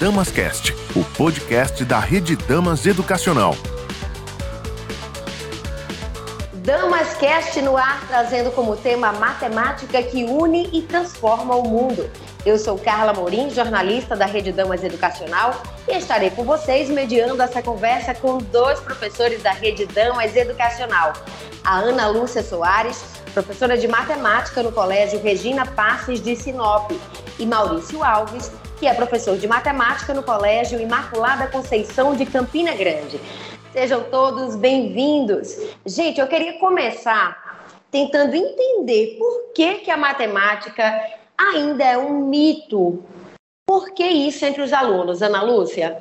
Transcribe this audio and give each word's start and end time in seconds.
Damascast, 0.00 0.72
o 0.94 1.02
podcast 1.16 1.84
da 1.84 1.98
Rede 1.98 2.36
Damas 2.36 2.86
Educacional. 2.86 3.56
Damascast 6.54 7.60
no 7.62 7.76
ar, 7.76 8.06
trazendo 8.06 8.52
como 8.52 8.76
tema 8.76 9.10
matemática 9.14 10.00
que 10.00 10.22
une 10.22 10.70
e 10.72 10.82
transforma 10.82 11.56
o 11.56 11.68
mundo. 11.68 12.08
Eu 12.46 12.56
sou 12.60 12.78
Carla 12.78 13.12
Mourim, 13.12 13.50
jornalista 13.50 14.14
da 14.14 14.24
Rede 14.24 14.52
Damas 14.52 14.84
Educacional, 14.84 15.60
e 15.88 15.96
estarei 15.96 16.30
com 16.30 16.44
vocês 16.44 16.88
mediando 16.88 17.42
essa 17.42 17.60
conversa 17.60 18.14
com 18.14 18.38
dois 18.38 18.78
professores 18.78 19.42
da 19.42 19.50
Rede 19.50 19.84
Damas 19.86 20.36
Educacional. 20.36 21.12
A 21.64 21.78
Ana 21.78 22.06
Lúcia 22.06 22.44
Soares, 22.44 23.02
professora 23.34 23.76
de 23.76 23.88
matemática 23.88 24.62
no 24.62 24.70
Colégio 24.70 25.20
Regina 25.20 25.66
Passes 25.66 26.22
de 26.22 26.36
Sinop, 26.36 26.92
e 27.36 27.46
Maurício 27.46 28.02
Alves, 28.04 28.52
que 28.78 28.86
é 28.86 28.94
professor 28.94 29.36
de 29.36 29.48
matemática 29.48 30.14
no 30.14 30.22
Colégio 30.22 30.80
Imaculada 30.80 31.48
Conceição 31.48 32.14
de 32.14 32.24
Campina 32.24 32.74
Grande. 32.76 33.18
Sejam 33.72 34.04
todos 34.04 34.54
bem-vindos. 34.54 35.56
Gente, 35.84 36.20
eu 36.20 36.28
queria 36.28 36.60
começar 36.60 37.66
tentando 37.90 38.36
entender 38.36 39.16
por 39.18 39.52
que, 39.52 39.78
que 39.78 39.90
a 39.90 39.96
matemática 39.96 40.82
ainda 41.36 41.82
é 41.82 41.98
um 41.98 42.24
mito. 42.28 43.02
Por 43.66 43.92
que 43.92 44.04
isso 44.04 44.44
entre 44.44 44.62
os 44.62 44.72
alunos, 44.72 45.22
Ana 45.22 45.42
Lúcia? 45.42 46.00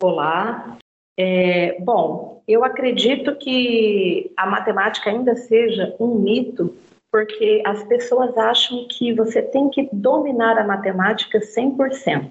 Olá. 0.00 0.78
É, 1.18 1.80
bom, 1.80 2.44
eu 2.46 2.64
acredito 2.64 3.34
que 3.34 4.32
a 4.36 4.46
matemática 4.46 5.10
ainda 5.10 5.34
seja 5.34 5.96
um 5.98 6.14
mito 6.14 6.76
porque 7.10 7.62
as 7.64 7.82
pessoas 7.84 8.36
acham 8.36 8.86
que 8.88 9.12
você 9.14 9.42
tem 9.42 9.68
que 9.70 9.88
dominar 9.92 10.58
a 10.58 10.64
matemática 10.64 11.40
100%. 11.40 12.30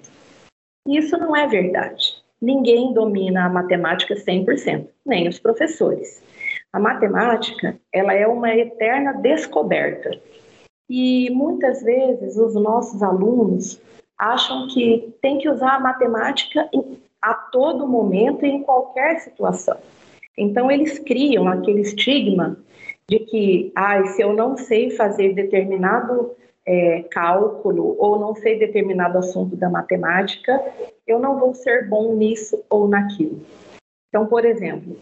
Isso 0.88 1.18
não 1.18 1.36
é 1.36 1.48
verdade. 1.48 2.22
Ninguém 2.42 2.94
domina 2.94 3.46
a 3.46 3.50
matemática 3.50 4.16
100%, 4.16 4.88
nem 5.06 5.28
os 5.28 5.40
professores. 5.40 6.22
A 6.72 6.80
matemática, 6.80 7.80
ela 7.92 8.14
é 8.14 8.28
uma 8.28 8.54
eterna 8.56 9.14
descoberta. 9.14 10.12
E 10.90 11.30
muitas 11.32 11.82
vezes 11.82 12.38
os 12.38 12.54
nossos 12.54 13.02
alunos 13.02 13.82
acham 14.18 14.68
que 14.68 15.14
tem 15.22 15.38
que 15.40 15.50
usar 15.50 15.76
a 15.76 15.80
matemática 15.80 16.70
a 17.22 17.34
todo 17.34 17.88
momento 17.88 18.46
e 18.46 18.50
em 18.50 18.64
qualquer 18.64 19.20
situação. 19.20 19.78
Então 20.38 20.72
eles 20.72 21.00
criam 21.00 21.48
aquele 21.48 21.82
estigma 21.82 22.58
de 23.10 23.20
que, 23.20 23.72
ah, 23.76 24.06
se 24.08 24.22
eu 24.22 24.34
não 24.34 24.58
sei 24.58 24.92
fazer 24.92 25.34
determinado 25.34 26.36
é, 26.66 27.04
cálculo 27.04 27.96
ou 27.98 28.20
não 28.20 28.36
sei 28.36 28.60
determinado 28.60 29.18
assunto 29.18 29.56
da 29.56 29.70
matemática, 29.70 30.62
eu 31.08 31.18
não 31.18 31.40
vou 31.40 31.54
ser 31.54 31.88
bom 31.88 32.14
nisso 32.14 32.62
ou 32.70 32.88
naquilo. 32.88 33.40
Então, 34.10 34.28
por 34.28 34.44
exemplo, 34.44 34.98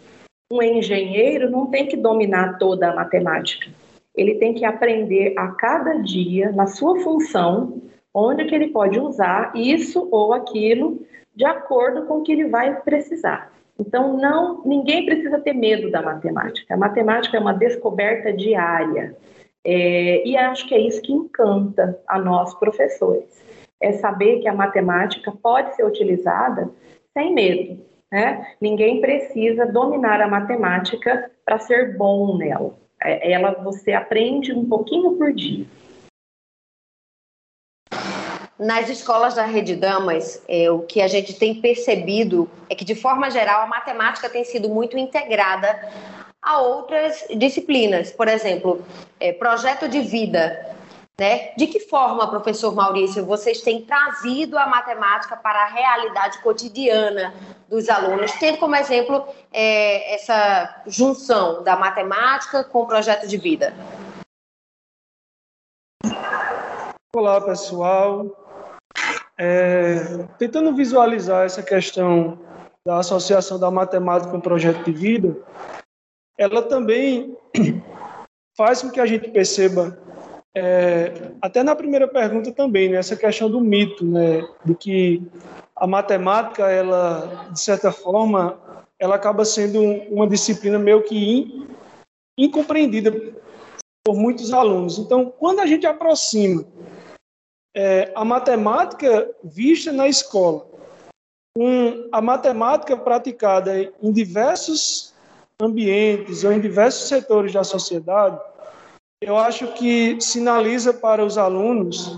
um 0.52 0.62
engenheiro 0.62 1.50
não 1.50 1.66
tem 1.68 1.88
que 1.88 1.98
dominar 1.98 2.60
toda 2.60 2.92
a 2.92 2.96
matemática. 2.96 3.72
Ele 4.14 4.36
tem 4.36 4.54
que 4.54 4.64
aprender 4.64 5.34
a 5.38 5.48
cada 5.48 5.96
dia, 5.96 6.52
na 6.52 6.68
sua 6.68 7.00
função, 7.00 7.82
onde 8.14 8.46
que 8.46 8.54
ele 8.54 8.68
pode 8.68 9.00
usar 9.00 9.52
isso 9.56 10.08
ou 10.12 10.34
aquilo 10.34 11.02
de 11.36 11.44
acordo 11.44 12.06
com 12.06 12.20
o 12.20 12.24
que 12.24 12.32
ele 12.32 12.48
vai 12.48 12.80
precisar. 12.82 13.52
Então, 13.78 14.18
não, 14.18 14.64
ninguém 14.66 15.06
precisa 15.06 15.40
ter 15.40 15.54
medo 15.54 15.92
da 15.92 16.02
matemática. 16.02 16.74
A 16.74 16.78
matemática 16.78 17.36
é 17.36 17.40
uma 17.40 17.54
descoberta 17.54 18.32
diária. 18.32 19.16
É, 19.64 20.26
e 20.26 20.38
acho 20.38 20.68
que 20.68 20.76
é 20.76 20.80
isso 20.80 21.02
que 21.02 21.12
encanta 21.12 22.00
a 22.08 22.18
nós, 22.18 22.54
professores. 22.54 23.44
É 23.82 23.92
saber 23.94 24.40
que 24.40 24.48
a 24.48 24.54
matemática 24.54 25.32
pode 25.32 25.76
ser 25.76 25.84
utilizada 25.84 26.70
sem 27.14 27.34
medo. 27.34 27.84
Né? 28.12 28.48
Ninguém 28.62 29.02
precisa 29.02 29.66
dominar 29.66 30.22
a 30.22 30.28
matemática 30.28 31.30
para 31.44 31.60
ser 31.60 31.98
bom 31.98 32.38
nela. 32.38 32.78
É, 33.02 33.32
ela 33.32 33.52
você 33.52 33.92
aprende 33.92 34.54
um 34.54 34.66
pouquinho 34.70 35.18
por 35.18 35.34
dia. 35.34 35.66
Nas 38.58 38.88
escolas 38.88 39.34
da 39.34 39.44
Rede 39.44 39.76
Damas, 39.76 40.42
é, 40.48 40.72
o 40.72 40.80
que 40.80 41.02
a 41.02 41.10
gente 41.10 41.34
tem 41.34 41.60
percebido 41.60 42.50
é 42.70 42.76
que, 42.76 42.86
de 42.86 42.96
forma 42.96 43.30
geral, 43.30 43.64
a 43.64 43.68
matemática 43.68 44.30
tem 44.30 44.46
sido 44.46 44.70
muito 44.70 44.98
integrada 44.98 45.78
a 46.42 46.62
outras 46.62 47.26
disciplinas. 47.36 48.12
Por 48.12 48.30
exemplo, 48.30 48.82
é, 49.20 49.34
projeto 49.34 49.90
de 49.90 50.00
vida. 50.00 50.74
Né? 51.20 51.52
De 51.58 51.68
que 51.68 51.82
forma, 51.82 52.30
professor 52.30 52.74
Maurício, 52.74 53.26
vocês 53.26 53.62
têm 53.62 53.82
trazido 53.82 54.58
a 54.58 54.68
matemática 54.68 55.36
para 55.36 55.64
a 55.64 55.68
realidade 55.68 56.40
cotidiana 56.40 57.34
dos 57.70 57.90
alunos, 57.90 58.32
tendo 58.34 58.58
como 58.58 58.76
exemplo 58.76 59.26
é, 59.52 60.16
essa 60.16 60.84
junção 60.88 61.62
da 61.62 61.76
matemática 61.76 62.64
com 62.64 62.84
o 62.84 62.88
projeto 62.88 63.28
de 63.28 63.38
vida? 63.38 63.74
Olá, 67.14 67.40
pessoal. 67.40 68.45
É, 69.38 70.24
tentando 70.38 70.74
visualizar 70.74 71.46
essa 71.46 71.62
questão 71.62 72.40
da 72.86 73.00
associação 73.00 73.60
da 73.60 73.70
matemática 73.70 74.32
com 74.32 74.38
o 74.38 74.42
projeto 74.42 74.84
de 74.86 74.92
vida, 74.92 75.36
ela 76.38 76.62
também 76.62 77.36
faz 78.56 78.82
com 78.82 78.90
que 78.90 79.00
a 79.00 79.06
gente 79.06 79.30
perceba, 79.30 79.98
é, 80.56 81.32
até 81.42 81.64
na 81.64 81.76
primeira 81.76 82.08
pergunta 82.08 82.52
também, 82.52 82.90
né, 82.90 82.98
essa 82.98 83.16
questão 83.16 83.50
do 83.50 83.60
mito, 83.60 84.06
né, 84.06 84.48
de 84.64 84.76
que 84.76 85.24
a 85.76 85.86
matemática, 85.86 86.70
ela, 86.70 87.50
de 87.52 87.60
certa 87.60 87.92
forma, 87.92 88.58
ela 88.98 89.16
acaba 89.16 89.44
sendo 89.44 89.82
uma 90.10 90.28
disciplina 90.28 90.80
meio 90.80 91.04
que 91.04 91.16
in, 91.16 91.68
incompreendida 92.38 93.12
por 94.06 94.16
muitos 94.16 94.54
alunos. 94.54 94.98
Então, 94.98 95.34
quando 95.38 95.60
a 95.60 95.66
gente 95.66 95.86
aproxima 95.86 96.64
é, 97.76 98.10
a 98.16 98.24
matemática 98.24 99.30
vista 99.44 99.92
na 99.92 100.08
escola, 100.08 100.66
com 101.54 102.08
a 102.12 102.22
matemática 102.22 102.96
praticada 102.96 103.92
em 104.02 104.12
diversos 104.12 105.14
ambientes 105.62 106.44
ou 106.44 106.54
em 106.54 106.60
diversos 106.60 107.10
setores 107.10 107.52
da 107.52 107.64
sociedade, 107.64 108.40
eu 109.22 109.38
acho 109.38 109.74
que 109.74 110.20
sinaliza 110.22 110.94
para 110.94 111.24
os 111.24 111.38
alunos 111.38 112.18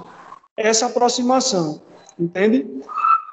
essa 0.56 0.86
aproximação, 0.88 1.82
entende? 2.20 2.66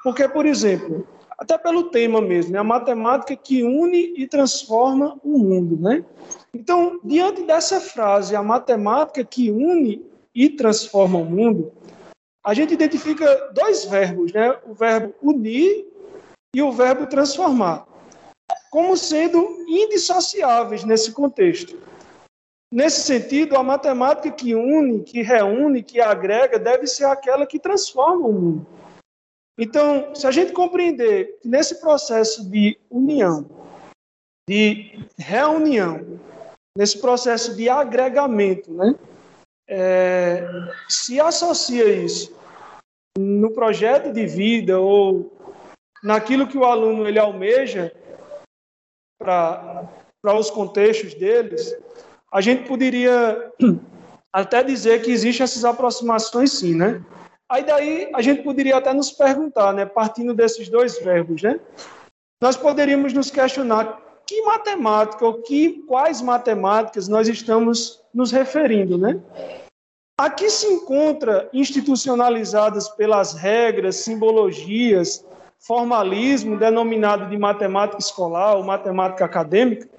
Porque, 0.03 0.27
por 0.27 0.45
exemplo, 0.45 1.07
até 1.37 1.57
pelo 1.57 1.89
tema 1.89 2.21
mesmo, 2.21 2.55
é 2.55 2.59
a 2.59 2.63
matemática 2.63 3.35
que 3.35 3.63
une 3.63 4.13
e 4.15 4.27
transforma 4.27 5.19
o 5.23 5.37
mundo, 5.37 5.77
né? 5.77 6.05
Então, 6.53 6.99
diante 7.03 7.43
dessa 7.43 7.81
frase, 7.81 8.35
a 8.35 8.43
matemática 8.43 9.23
que 9.23 9.51
une 9.51 10.05
e 10.33 10.49
transforma 10.49 11.17
o 11.17 11.25
mundo, 11.25 11.71
a 12.45 12.53
gente 12.53 12.75
identifica 12.75 13.25
dois 13.53 13.85
verbos, 13.85 14.31
né? 14.31 14.55
o 14.67 14.73
verbo 14.75 15.15
unir 15.19 15.87
e 16.55 16.61
o 16.61 16.71
verbo 16.71 17.07
transformar, 17.07 17.87
como 18.69 18.95
sendo 18.95 19.65
indissociáveis 19.67 20.83
nesse 20.83 21.11
contexto. 21.11 21.75
Nesse 22.71 23.01
sentido, 23.01 23.57
a 23.57 23.63
matemática 23.63 24.29
que 24.29 24.53
une, 24.53 25.01
que 25.03 25.23
reúne, 25.23 25.81
que 25.81 25.99
agrega, 25.99 26.59
deve 26.59 26.85
ser 26.85 27.05
aquela 27.05 27.47
que 27.47 27.57
transforma 27.57 28.27
o 28.27 28.33
mundo. 28.33 28.67
Então, 29.57 30.13
se 30.13 30.27
a 30.27 30.31
gente 30.31 30.51
compreender 30.51 31.39
que 31.41 31.47
nesse 31.47 31.79
processo 31.79 32.47
de 32.47 32.77
união, 32.91 33.49
de 34.47 34.99
reunião, 35.17 36.19
nesse 36.77 36.99
processo 36.99 37.55
de 37.55 37.69
agregamento, 37.69 38.71
né, 38.71 38.93
é, 39.67 40.45
se 40.87 41.19
associa 41.19 41.85
isso 41.85 42.35
no 43.17 43.51
projeto 43.51 44.11
de 44.11 44.25
vida 44.25 44.79
ou 44.79 45.31
naquilo 46.03 46.47
que 46.47 46.57
o 46.57 46.65
aluno 46.65 47.07
ele 47.07 47.17
almeja 47.17 47.91
para 49.17 49.89
os 50.37 50.49
contextos 50.49 51.13
deles, 51.13 51.75
a 52.31 52.41
gente 52.41 52.67
poderia 52.67 53.51
até 54.33 54.61
dizer 54.63 55.01
que 55.01 55.11
existem 55.11 55.43
essas 55.43 55.63
aproximações 55.63 56.51
sim, 56.51 56.75
né? 56.75 57.03
Aí 57.49 57.63
daí 57.63 58.11
a 58.13 58.21
gente 58.21 58.43
poderia 58.43 58.77
até 58.77 58.91
nos 58.93 59.11
perguntar, 59.11 59.73
né, 59.73 59.85
partindo 59.85 60.33
desses 60.33 60.67
dois 60.67 60.99
verbos, 60.99 61.41
né? 61.41 61.59
Nós 62.41 62.57
poderíamos 62.57 63.13
nos 63.13 63.31
questionar 63.31 64.01
que 64.27 64.41
matemática 64.41 65.25
ou 65.25 65.41
que 65.41 65.83
quais 65.87 66.21
matemáticas 66.21 67.07
nós 67.07 67.27
estamos 67.27 68.03
nos 68.13 68.31
referindo, 68.31 68.97
né? 68.97 69.21
Aqui 70.17 70.49
se 70.49 70.65
encontra 70.67 71.49
institucionalizadas 71.51 72.87
pelas 72.89 73.33
regras, 73.33 73.97
simbologias, 73.97 75.25
formalismo 75.59 76.57
denominado 76.57 77.29
de 77.29 77.37
matemática 77.37 77.99
escolar 77.99 78.55
ou 78.55 78.63
matemática 78.63 79.25
acadêmica, 79.25 79.89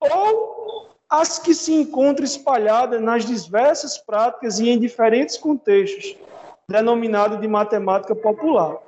ou 0.00 0.88
as 1.08 1.38
que 1.38 1.54
se 1.54 1.74
encontram 1.74 2.24
espalhadas 2.24 3.02
nas 3.02 3.26
diversas 3.26 3.98
práticas 3.98 4.58
e 4.58 4.70
em 4.70 4.78
diferentes 4.78 5.36
contextos, 5.36 6.16
denominado 6.66 7.36
de 7.36 7.46
matemática 7.46 8.14
popular. 8.14 8.78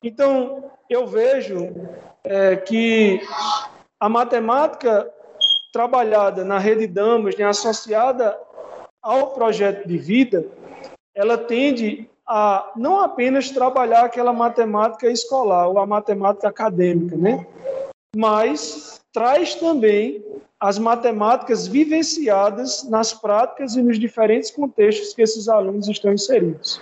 Então, 0.00 0.70
eu 0.88 1.04
vejo 1.04 1.74
é, 2.22 2.54
que 2.54 3.20
a 3.98 4.08
matemática 4.08 5.10
trabalhada 5.72 6.44
na 6.44 6.58
rede 6.58 6.86
Damas, 6.86 7.36
né, 7.36 7.44
associada 7.44 8.38
ao 9.02 9.32
projeto 9.32 9.86
de 9.86 9.98
vida, 9.98 10.46
ela 11.14 11.36
tende 11.36 12.08
a 12.26 12.72
não 12.76 13.00
apenas 13.00 13.50
trabalhar 13.50 14.04
aquela 14.04 14.32
matemática 14.32 15.10
escolar 15.10 15.68
ou 15.68 15.78
a 15.78 15.86
matemática 15.86 16.48
acadêmica, 16.48 17.16
né? 17.16 17.46
mas 18.14 19.00
traz 19.12 19.54
também 19.54 20.24
as 20.60 20.78
matemáticas 20.78 21.66
vivenciadas 21.66 22.84
nas 22.84 23.12
práticas 23.12 23.74
e 23.74 23.82
nos 23.82 23.98
diferentes 23.98 24.50
contextos 24.50 25.12
que 25.12 25.22
esses 25.22 25.48
alunos 25.48 25.88
estão 25.88 26.12
inseridos. 26.12 26.80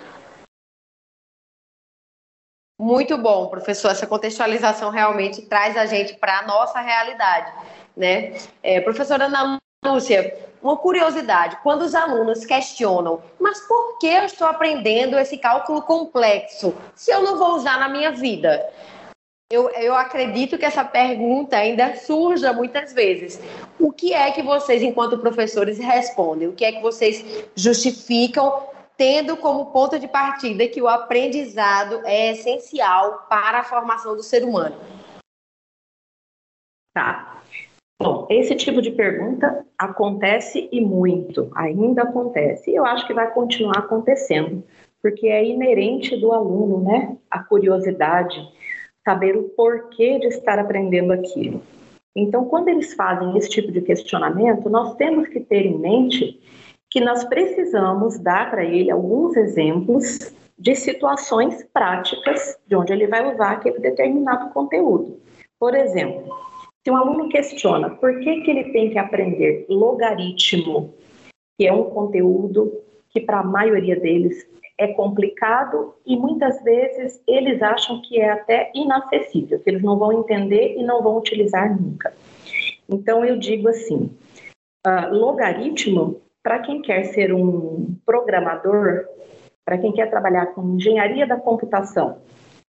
Muito 2.79 3.17
bom, 3.17 3.47
professor. 3.47 3.91
Essa 3.91 4.07
contextualização 4.07 4.89
realmente 4.89 5.43
traz 5.43 5.77
a 5.77 5.85
gente 5.85 6.15
para 6.15 6.39
a 6.39 6.47
nossa 6.47 6.79
realidade, 6.79 7.51
né? 7.95 8.33
É, 8.61 8.81
professora 8.81 9.25
Ana 9.25 9.59
Lúcia, 9.83 10.37
uma 10.61 10.77
curiosidade: 10.77 11.57
quando 11.63 11.81
os 11.81 11.95
alunos 11.95 12.45
questionam, 12.45 13.21
mas 13.39 13.59
por 13.61 13.97
que 13.97 14.07
eu 14.07 14.25
estou 14.25 14.47
aprendendo 14.47 15.17
esse 15.17 15.37
cálculo 15.37 15.81
complexo 15.81 16.75
se 16.95 17.11
eu 17.11 17.21
não 17.21 17.37
vou 17.37 17.55
usar 17.55 17.79
na 17.79 17.89
minha 17.89 18.11
vida? 18.11 18.71
Eu, 19.51 19.69
eu 19.71 19.93
acredito 19.93 20.57
que 20.57 20.63
essa 20.63 20.85
pergunta 20.85 21.57
ainda 21.57 21.95
surja 21.97 22.53
muitas 22.53 22.93
vezes. 22.93 23.41
O 23.77 23.91
que 23.91 24.13
é 24.13 24.31
que 24.31 24.41
vocês, 24.41 24.81
enquanto 24.81 25.17
professores, 25.17 25.77
respondem? 25.77 26.47
O 26.47 26.53
que 26.53 26.63
é 26.63 26.71
que 26.71 26.81
vocês 26.81 27.49
justificam 27.53 28.69
tendo 28.95 29.35
como 29.35 29.71
ponto 29.71 29.99
de 29.99 30.07
partida 30.07 30.67
que 30.67 30.81
o 30.81 30.87
aprendizado 30.87 32.01
é 32.05 32.31
essencial 32.31 33.25
para 33.27 33.59
a 33.59 33.63
formação 33.63 34.15
do 34.15 34.23
ser 34.23 34.43
humano? 34.45 34.77
Tá. 36.93 37.40
Bom, 38.01 38.25
esse 38.31 38.55
tipo 38.55 38.81
de 38.81 38.89
pergunta 38.89 39.63
acontece 39.77 40.67
e 40.71 40.81
muito, 40.81 41.51
ainda 41.53 42.01
acontece. 42.01 42.71
E 42.71 42.75
eu 42.75 42.83
acho 42.83 43.05
que 43.05 43.13
vai 43.13 43.31
continuar 43.31 43.77
acontecendo, 43.77 44.63
porque 45.03 45.27
é 45.27 45.45
inerente 45.45 46.17
do 46.17 46.31
aluno, 46.31 46.81
né? 46.83 47.15
A 47.29 47.43
curiosidade, 47.43 48.41
saber 49.05 49.37
o 49.37 49.43
porquê 49.49 50.17
de 50.17 50.27
estar 50.29 50.57
aprendendo 50.57 51.13
aquilo. 51.13 51.61
Então, 52.15 52.45
quando 52.45 52.69
eles 52.69 52.93
fazem 52.95 53.37
esse 53.37 53.49
tipo 53.49 53.71
de 53.71 53.81
questionamento, 53.81 54.67
nós 54.67 54.95
temos 54.95 55.27
que 55.27 55.39
ter 55.39 55.67
em 55.67 55.77
mente 55.77 56.39
que 56.89 56.99
nós 56.99 57.23
precisamos 57.23 58.17
dar 58.17 58.49
para 58.49 58.65
ele 58.65 58.89
alguns 58.89 59.37
exemplos 59.37 60.33
de 60.57 60.75
situações 60.75 61.63
práticas 61.71 62.57
de 62.67 62.75
onde 62.75 62.93
ele 62.93 63.05
vai 63.05 63.31
usar 63.31 63.51
aquele 63.51 63.77
determinado 63.77 64.49
conteúdo. 64.49 65.19
Por 65.59 65.75
exemplo, 65.75 66.50
se 66.83 66.91
um 66.91 66.97
aluno 66.97 67.29
questiona 67.29 67.89
por 67.89 68.19
que, 68.19 68.41
que 68.41 68.51
ele 68.51 68.71
tem 68.71 68.89
que 68.89 68.97
aprender 68.97 69.65
logaritmo, 69.69 70.93
que 71.57 71.67
é 71.67 71.73
um 71.73 71.85
conteúdo 71.85 72.81
que 73.09 73.21
para 73.21 73.39
a 73.39 73.43
maioria 73.43 73.99
deles 73.99 74.47
é 74.77 74.87
complicado 74.87 75.93
e 76.05 76.17
muitas 76.17 76.63
vezes 76.63 77.21
eles 77.27 77.61
acham 77.61 78.01
que 78.01 78.19
é 78.19 78.31
até 78.31 78.71
inacessível, 78.73 79.59
que 79.59 79.69
eles 79.69 79.83
não 79.83 79.99
vão 79.99 80.11
entender 80.11 80.75
e 80.75 80.83
não 80.83 81.03
vão 81.03 81.17
utilizar 81.17 81.79
nunca. 81.79 82.11
Então 82.89 83.23
eu 83.23 83.37
digo 83.37 83.67
assim, 83.67 84.09
uh, 84.87 85.13
logaritmo 85.13 86.19
para 86.41 86.59
quem 86.59 86.81
quer 86.81 87.03
ser 87.05 87.31
um 87.31 87.95
programador, 88.03 89.05
para 89.63 89.77
quem 89.77 89.91
quer 89.91 90.09
trabalhar 90.09 90.47
com 90.47 90.75
engenharia 90.75 91.27
da 91.27 91.37
computação, 91.37 92.17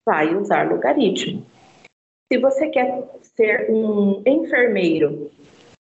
vai 0.06 0.34
usar 0.34 0.70
logaritmo. 0.70 1.46
Se 2.32 2.38
você 2.40 2.68
quer 2.68 3.06
ser 3.22 3.72
um 3.72 4.22
enfermeiro, 4.26 5.32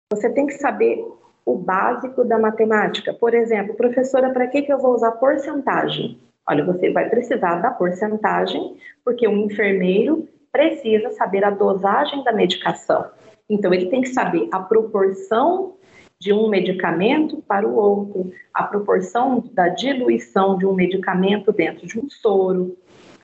você 0.10 0.30
tem 0.30 0.48
que 0.48 0.54
saber 0.54 1.06
o 1.46 1.58
básico 1.58 2.24
da 2.24 2.40
matemática. 2.40 3.14
Por 3.14 3.34
exemplo, 3.34 3.76
professora, 3.76 4.32
para 4.32 4.48
que, 4.48 4.62
que 4.62 4.72
eu 4.72 4.80
vou 4.80 4.94
usar 4.94 5.12
porcentagem? 5.14 6.18
Olha, 6.48 6.64
você 6.64 6.92
vai 6.92 7.10
precisar 7.10 7.56
da 7.56 7.72
porcentagem, 7.72 8.78
porque 9.04 9.28
um 9.28 9.46
enfermeiro 9.46 10.30
precisa 10.50 11.12
saber 11.12 11.44
a 11.44 11.50
dosagem 11.50 12.24
da 12.24 12.32
medicação. 12.32 13.06
Então, 13.50 13.74
ele 13.74 13.88
tem 13.88 14.02
que 14.02 14.10
saber 14.10 14.48
a 14.52 14.60
proporção 14.60 15.76
de 16.22 16.32
um 16.32 16.48
medicamento 16.48 17.44
para 17.48 17.68
o 17.68 17.76
outro, 17.76 18.32
a 18.54 18.64
proporção 18.64 19.44
da 19.52 19.68
diluição 19.68 20.58
de 20.58 20.66
um 20.66 20.74
medicamento 20.74 21.52
dentro 21.52 21.86
de 21.86 22.00
um 22.00 22.10
soro, 22.10 22.78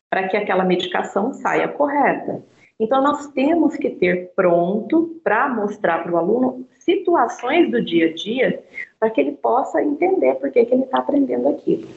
para 0.09 0.27
que 0.27 0.35
aquela 0.35 0.65
medicação 0.65 1.33
saia 1.33 1.67
correta. 1.67 2.44
Então, 2.80 3.01
nós 3.01 3.27
temos 3.27 3.77
que 3.77 3.89
ter 3.89 4.33
pronto 4.36 5.19
para 5.24 5.48
mostrar 5.48 6.04
para 6.04 6.12
o 6.12 6.18
aluno 6.18 6.68
situações 6.80 7.72
do 7.72 7.83
dia 7.83 8.10
a 8.10 8.13
dia 8.13 8.63
para 9.00 9.10
que 9.10 9.22
ele 9.22 9.31
possa 9.31 9.81
entender 9.81 10.36
por 10.36 10.51
que, 10.51 10.60
ele 10.60 10.83
está 10.83 11.00
aprendendo 11.00 11.48
aquilo. 11.48 11.88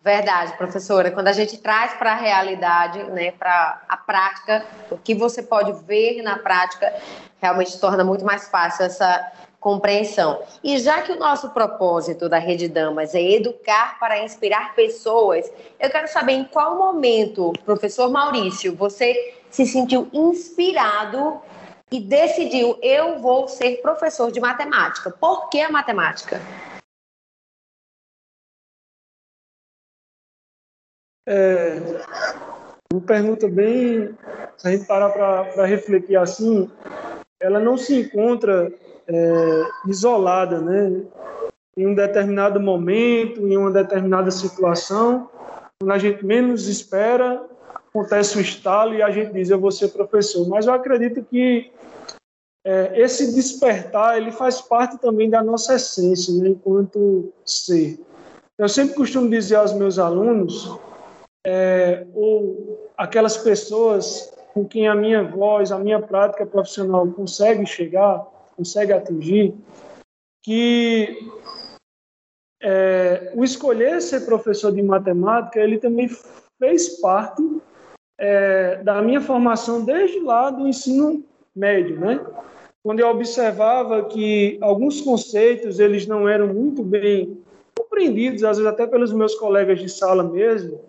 Verdade, 0.00 0.56
professora. 0.56 1.12
Quando 1.12 1.28
a 1.28 1.32
gente 1.32 1.60
traz 1.60 1.94
para 1.94 2.12
a 2.12 2.16
realidade, 2.16 3.02
né, 3.10 3.30
para 3.32 3.82
a 3.88 3.96
prática, 3.96 4.66
o 4.90 4.98
que 4.98 5.14
você 5.14 5.42
pode 5.42 5.72
ver 5.84 6.22
na 6.22 6.38
prática, 6.38 6.92
realmente 7.40 7.80
torna 7.80 8.02
muito 8.02 8.24
mais 8.24 8.48
fácil 8.48 8.84
essa 8.84 9.32
compreensão. 9.62 10.42
E 10.62 10.76
já 10.78 11.02
que 11.02 11.12
o 11.12 11.18
nosso 11.18 11.50
propósito 11.50 12.28
da 12.28 12.38
Rede 12.38 12.68
Damas 12.68 13.14
é 13.14 13.22
educar 13.22 13.96
para 13.98 14.18
inspirar 14.18 14.74
pessoas, 14.74 15.50
eu 15.78 15.88
quero 15.88 16.08
saber 16.08 16.32
em 16.32 16.44
qual 16.44 16.76
momento, 16.76 17.52
professor 17.64 18.10
Maurício, 18.10 18.74
você 18.74 19.36
se 19.48 19.64
sentiu 19.64 20.10
inspirado 20.12 21.40
e 21.92 22.00
decidiu 22.00 22.76
eu 22.82 23.20
vou 23.20 23.46
ser 23.46 23.80
professor 23.80 24.32
de 24.32 24.40
matemática. 24.40 25.10
Por 25.10 25.48
que 25.48 25.60
a 25.60 25.70
matemática? 25.70 26.40
É, 31.24 31.76
uma 32.92 33.00
pergunta 33.00 33.46
bem, 33.46 34.12
se 34.56 34.66
a 34.66 34.72
gente 34.72 34.86
parar 34.86 35.10
para 35.10 35.66
refletir 35.66 36.16
assim, 36.16 36.68
ela 37.42 37.60
não 37.60 37.76
se 37.76 38.00
encontra 38.00 38.72
é, 39.06 39.64
isolada, 39.88 40.60
né? 40.60 41.02
Em 41.76 41.86
um 41.86 41.94
determinado 41.94 42.60
momento, 42.60 43.46
em 43.46 43.56
uma 43.56 43.70
determinada 43.70 44.30
situação, 44.30 45.28
quando 45.80 45.92
a 45.92 45.98
gente 45.98 46.24
menos 46.24 46.68
espera, 46.68 47.44
acontece 47.74 48.38
o 48.38 48.40
estalo 48.40 48.94
e 48.94 49.02
a 49.02 49.10
gente 49.10 49.32
diz, 49.32 49.50
eu 49.50 49.58
vou 49.58 49.72
ser 49.72 49.88
professor. 49.88 50.48
Mas 50.48 50.66
eu 50.66 50.72
acredito 50.72 51.24
que 51.24 51.70
é, 52.64 53.00
esse 53.00 53.34
despertar, 53.34 54.16
ele 54.16 54.30
faz 54.30 54.60
parte 54.60 54.96
também 54.98 55.28
da 55.28 55.42
nossa 55.42 55.74
essência, 55.74 56.32
né, 56.34 56.50
enquanto 56.50 57.32
ser. 57.44 57.98
Eu 58.56 58.68
sempre 58.68 58.94
costumo 58.94 59.28
dizer 59.28 59.56
aos 59.56 59.72
meus 59.72 59.98
alunos 59.98 60.78
é, 61.44 62.06
ou 62.14 62.88
aquelas 62.96 63.36
pessoas 63.36 64.32
com 64.52 64.66
quem 64.66 64.86
a 64.86 64.94
minha 64.94 65.22
voz, 65.22 65.72
a 65.72 65.78
minha 65.78 66.00
prática 66.00 66.44
profissional 66.44 67.06
consegue 67.08 67.64
chegar, 67.66 68.26
consegue 68.56 68.92
atingir, 68.92 69.54
que 70.42 71.30
é, 72.62 73.32
o 73.34 73.42
escolher 73.42 74.00
ser 74.00 74.20
professor 74.20 74.72
de 74.72 74.82
matemática, 74.82 75.58
ele 75.58 75.78
também 75.78 76.08
fez 76.58 77.00
parte 77.00 77.42
é, 78.18 78.76
da 78.82 79.00
minha 79.00 79.20
formação 79.20 79.84
desde 79.84 80.20
lá 80.20 80.50
do 80.50 80.68
ensino 80.68 81.24
médio, 81.54 81.98
né? 81.98 82.24
Quando 82.84 83.00
eu 83.00 83.08
observava 83.08 84.04
que 84.04 84.58
alguns 84.60 85.00
conceitos 85.00 85.78
eles 85.78 86.06
não 86.06 86.28
eram 86.28 86.48
muito 86.48 86.82
bem 86.82 87.42
compreendidos, 87.76 88.44
às 88.44 88.58
vezes 88.58 88.72
até 88.72 88.86
pelos 88.86 89.12
meus 89.12 89.34
colegas 89.34 89.80
de 89.80 89.88
sala 89.88 90.24
mesmo, 90.24 90.80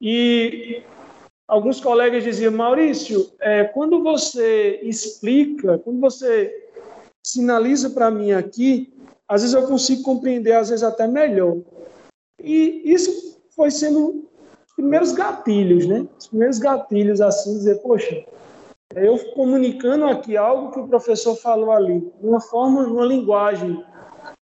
e 0.00 0.82
alguns 1.48 1.80
colegas 1.80 2.22
diziam, 2.22 2.52
Maurício, 2.52 3.32
é, 3.40 3.64
quando 3.64 4.02
você 4.02 4.80
explica, 4.82 5.78
quando 5.78 5.98
você 5.98 6.68
sinaliza 7.26 7.90
para 7.90 8.10
mim 8.10 8.32
aqui, 8.32 8.92
às 9.26 9.40
vezes 9.40 9.56
eu 9.56 9.66
consigo 9.66 10.02
compreender, 10.02 10.52
às 10.52 10.68
vezes 10.68 10.82
até 10.82 11.06
melhor. 11.06 11.56
E 12.40 12.82
isso 12.84 13.40
foi 13.56 13.70
sendo 13.70 14.28
os 14.66 14.74
primeiros 14.76 15.12
gatilhos, 15.12 15.86
né? 15.86 16.06
Os 16.18 16.28
primeiros 16.28 16.58
gatilhos, 16.58 17.20
assim, 17.20 17.54
dizer, 17.54 17.76
poxa, 17.82 18.24
eu 18.94 19.18
comunicando 19.34 20.06
aqui 20.06 20.36
algo 20.36 20.70
que 20.72 20.80
o 20.80 20.88
professor 20.88 21.34
falou 21.36 21.72
ali, 21.72 22.00
de 22.00 22.26
uma 22.26 22.40
forma, 22.40 22.86
numa 22.86 23.04
linguagem 23.04 23.84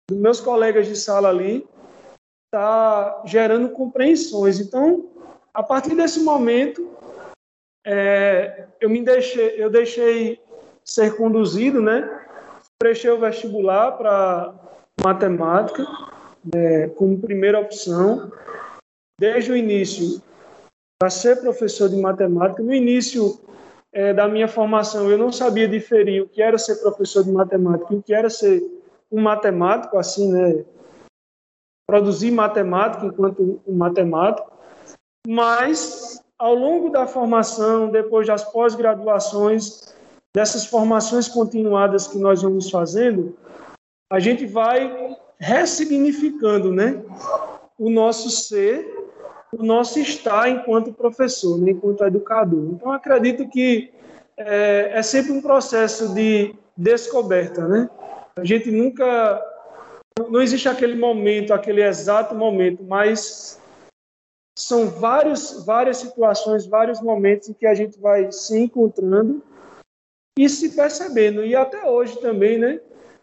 dos 0.08 0.18
meus 0.18 0.40
colegas 0.40 0.86
de 0.86 0.96
sala 0.96 1.28
ali, 1.28 1.66
está 2.46 3.22
gerando 3.24 3.70
compreensões. 3.70 4.60
Então, 4.60 5.08
a 5.52 5.62
partir 5.62 5.94
desse 5.94 6.20
momento, 6.20 6.90
é, 7.84 8.66
eu 8.80 8.90
me 8.90 9.02
deixei, 9.02 9.62
eu 9.62 9.70
deixei 9.70 10.40
ser 10.84 11.16
conduzido, 11.16 11.80
né? 11.80 12.08
Prestei 12.78 13.10
o 13.10 13.20
vestibular 13.20 13.92
para 13.92 14.54
matemática 15.02 15.86
né, 16.44 16.88
como 16.88 17.20
primeira 17.20 17.60
opção 17.60 18.30
desde 19.18 19.52
o 19.52 19.56
início, 19.56 20.22
para 20.98 21.10
ser 21.10 21.40
professor 21.40 21.88
de 21.88 21.96
matemática. 21.96 22.62
No 22.62 22.72
início 22.72 23.38
é, 23.92 24.14
da 24.14 24.26
minha 24.28 24.48
formação, 24.48 25.10
eu 25.10 25.18
não 25.18 25.30
sabia 25.30 25.68
diferir 25.68 26.22
o 26.22 26.28
que 26.28 26.40
era 26.40 26.56
ser 26.58 26.76
professor 26.76 27.24
de 27.24 27.30
matemática 27.30 27.92
e 27.92 27.96
o 27.96 28.02
que 28.02 28.14
era 28.14 28.30
ser 28.30 28.62
um 29.10 29.20
matemático, 29.20 29.98
assim, 29.98 30.32
né? 30.32 30.64
Produzir 31.86 32.30
matemática 32.30 33.04
enquanto 33.04 33.60
um 33.66 33.76
matemático. 33.76 34.50
Mas, 35.26 36.22
ao 36.38 36.54
longo 36.54 36.90
da 36.90 37.06
formação, 37.06 37.90
depois 37.90 38.26
das 38.26 38.44
pós-graduações, 38.44 39.94
dessas 40.34 40.64
formações 40.64 41.28
continuadas 41.28 42.06
que 42.06 42.18
nós 42.18 42.42
vamos 42.42 42.70
fazendo, 42.70 43.36
a 44.10 44.18
gente 44.18 44.46
vai 44.46 45.16
ressignificando 45.38 46.72
né, 46.72 47.02
o 47.78 47.90
nosso 47.90 48.30
ser, 48.30 48.86
o 49.52 49.62
nosso 49.62 49.98
estar 49.98 50.48
enquanto 50.48 50.92
professor, 50.92 51.58
né, 51.58 51.72
enquanto 51.72 52.04
educador. 52.04 52.70
Então, 52.72 52.92
acredito 52.92 53.48
que 53.48 53.92
é, 54.36 54.92
é 54.94 55.02
sempre 55.02 55.32
um 55.32 55.42
processo 55.42 56.14
de 56.14 56.54
descoberta. 56.76 57.66
Né? 57.68 57.88
A 58.36 58.44
gente 58.44 58.70
nunca. 58.70 59.44
Não 60.28 60.42
existe 60.42 60.68
aquele 60.68 60.96
momento, 60.96 61.52
aquele 61.52 61.82
exato 61.82 62.34
momento, 62.34 62.84
mas 62.84 63.59
são 64.58 64.88
vários, 64.88 65.64
várias 65.64 65.98
situações, 65.98 66.66
vários 66.66 67.00
momentos 67.00 67.48
em 67.48 67.52
que 67.52 67.66
a 67.66 67.74
gente 67.74 67.98
vai 67.98 68.30
se 68.30 68.58
encontrando 68.58 69.42
e 70.38 70.48
se 70.48 70.70
percebendo. 70.70 71.44
E 71.44 71.54
até 71.54 71.88
hoje 71.88 72.18
também, 72.20 72.58
né? 72.58 72.80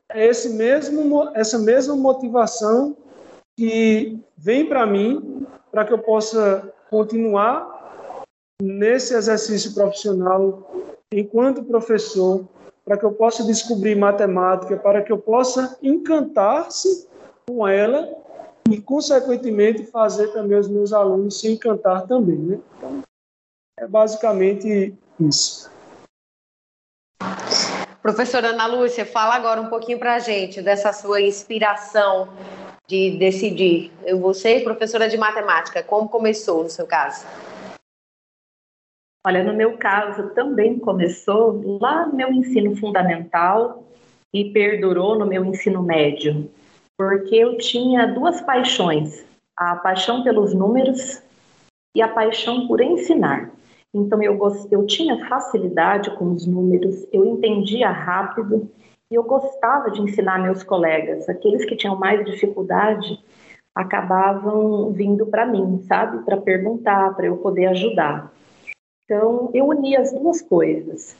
É 0.09 0.25
esse 0.25 0.49
mesmo, 0.49 1.29
essa 1.35 1.57
mesma 1.57 1.95
motivação 1.95 2.95
que 3.57 4.17
vem 4.37 4.65
para 4.65 4.85
mim 4.85 5.45
para 5.71 5.83
que 5.83 5.93
eu 5.93 5.99
possa 5.99 6.73
continuar 6.89 8.23
nesse 8.61 9.13
exercício 9.13 9.73
profissional 9.73 10.71
enquanto 11.11 11.63
professor, 11.63 12.47
para 12.85 12.97
que 12.97 13.05
eu 13.05 13.11
possa 13.11 13.43
descobrir 13.43 13.95
matemática, 13.95 14.77
para 14.77 15.01
que 15.01 15.11
eu 15.11 15.17
possa 15.17 15.77
encantar-se 15.81 17.07
com 17.47 17.67
ela 17.67 18.07
e, 18.69 18.81
consequentemente, 18.81 19.85
fazer 19.85 20.27
também 20.29 20.57
os 20.57 20.67
meus 20.67 20.93
alunos 20.93 21.39
se 21.39 21.51
encantar 21.51 22.05
também. 22.07 22.37
Né? 22.37 22.59
Então, 22.77 23.01
é 23.77 23.87
basicamente 23.87 24.93
isso. 25.19 25.69
Professora 28.01 28.49
Ana 28.49 28.67
Lúcia, 28.67 29.05
fala 29.05 29.35
agora 29.35 29.59
um 29.59 29.67
pouquinho 29.67 29.99
para 29.99 30.15
a 30.15 30.19
gente 30.19 30.61
dessa 30.61 30.93
sua 30.93 31.21
inspiração 31.21 32.29
de 32.87 33.17
decidir. 33.17 33.91
Eu 34.05 34.19
vou 34.19 34.33
ser 34.33 34.63
professora 34.63 35.09
de 35.09 35.17
matemática. 35.17 35.83
Como 35.83 36.07
começou 36.07 36.63
no 36.63 36.69
seu 36.69 36.87
caso? 36.87 37.25
Olha, 39.25 39.43
no 39.43 39.53
meu 39.53 39.77
caso 39.77 40.29
também 40.29 40.79
começou 40.79 41.79
lá 41.81 42.05
no 42.07 42.15
meu 42.15 42.31
ensino 42.31 42.77
fundamental 42.77 43.83
e 44.33 44.51
perdurou 44.51 45.19
no 45.19 45.25
meu 45.25 45.43
ensino 45.43 45.83
médio, 45.83 46.49
porque 46.97 47.35
eu 47.35 47.57
tinha 47.57 48.07
duas 48.07 48.41
paixões: 48.41 49.25
a 49.55 49.75
paixão 49.75 50.23
pelos 50.23 50.53
números 50.53 51.21
e 51.95 52.01
a 52.01 52.07
paixão 52.07 52.67
por 52.67 52.81
ensinar. 52.81 53.51
Então 53.93 54.21
eu, 54.21 54.37
eu 54.71 54.85
tinha 54.85 55.27
facilidade 55.27 56.11
com 56.17 56.31
os 56.33 56.45
números, 56.45 57.07
eu 57.11 57.25
entendia 57.25 57.89
rápido 57.89 58.69
e 59.09 59.15
eu 59.15 59.23
gostava 59.23 59.89
de 59.89 60.01
ensinar 60.01 60.39
meus 60.39 60.63
colegas. 60.63 61.29
Aqueles 61.29 61.65
que 61.65 61.75
tinham 61.75 61.95
mais 61.95 62.25
dificuldade 62.25 63.23
acabavam 63.73 64.91
vindo 64.91 65.25
para 65.27 65.45
mim, 65.45 65.83
sabe? 65.87 66.23
Para 66.25 66.37
perguntar, 66.37 67.15
para 67.15 67.27
eu 67.27 67.37
poder 67.37 67.67
ajudar. 67.67 68.31
Então 69.05 69.49
eu 69.53 69.67
uni 69.67 69.95
as 69.95 70.11
duas 70.11 70.41
coisas. 70.41 71.15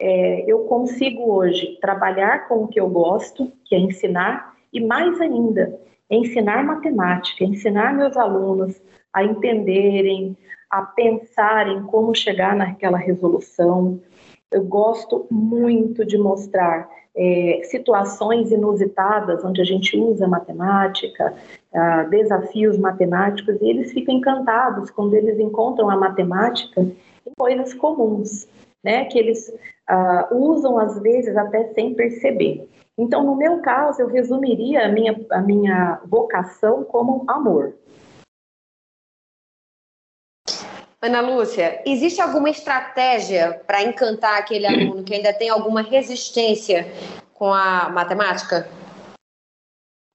É, 0.00 0.44
eu 0.50 0.60
consigo 0.64 1.32
hoje 1.32 1.78
trabalhar 1.80 2.48
com 2.48 2.64
o 2.64 2.68
que 2.68 2.80
eu 2.80 2.88
gosto, 2.88 3.52
que 3.64 3.74
é 3.74 3.78
ensinar, 3.78 4.51
e 4.72 4.80
mais 4.80 5.20
ainda, 5.20 5.78
ensinar 6.10 6.64
matemática, 6.64 7.44
ensinar 7.44 7.94
meus 7.94 8.16
alunos 8.16 8.80
a 9.12 9.22
entenderem, 9.22 10.36
a 10.70 10.82
pensar 10.82 11.68
em 11.68 11.82
como 11.82 12.14
chegar 12.14 12.56
naquela 12.56 12.98
resolução. 12.98 14.00
Eu 14.50 14.64
gosto 14.64 15.26
muito 15.30 16.04
de 16.04 16.16
mostrar 16.16 16.88
é, 17.14 17.60
situações 17.64 18.50
inusitadas 18.50 19.44
onde 19.44 19.60
a 19.60 19.64
gente 19.64 19.96
usa 19.96 20.26
matemática, 20.26 21.34
uh, 21.72 22.08
desafios 22.08 22.78
matemáticos, 22.78 23.60
e 23.60 23.68
eles 23.68 23.92
ficam 23.92 24.14
encantados 24.14 24.90
quando 24.90 25.14
eles 25.14 25.38
encontram 25.38 25.90
a 25.90 25.96
matemática 25.96 26.80
em 26.80 27.32
coisas 27.36 27.74
comuns, 27.74 28.48
né, 28.82 29.04
que 29.04 29.18
eles 29.18 29.48
uh, 29.90 30.34
usam 30.34 30.78
às 30.78 30.98
vezes 31.00 31.36
até 31.36 31.68
sem 31.74 31.94
perceber. 31.94 32.66
Então, 33.02 33.24
no 33.24 33.34
meu 33.34 33.60
caso, 33.60 34.00
eu 34.00 34.06
resumiria 34.06 34.86
a 34.86 34.88
minha, 34.88 35.26
a 35.32 35.40
minha 35.40 36.00
vocação 36.04 36.84
como 36.84 37.24
amor. 37.28 37.74
Ana 41.02 41.20
Lúcia, 41.20 41.82
existe 41.84 42.20
alguma 42.20 42.48
estratégia 42.48 43.60
para 43.66 43.82
encantar 43.82 44.38
aquele 44.38 44.66
aluno 44.66 45.02
que 45.02 45.12
ainda 45.12 45.32
tem 45.32 45.50
alguma 45.50 45.82
resistência 45.82 46.86
com 47.34 47.52
a 47.52 47.88
matemática? 47.88 48.68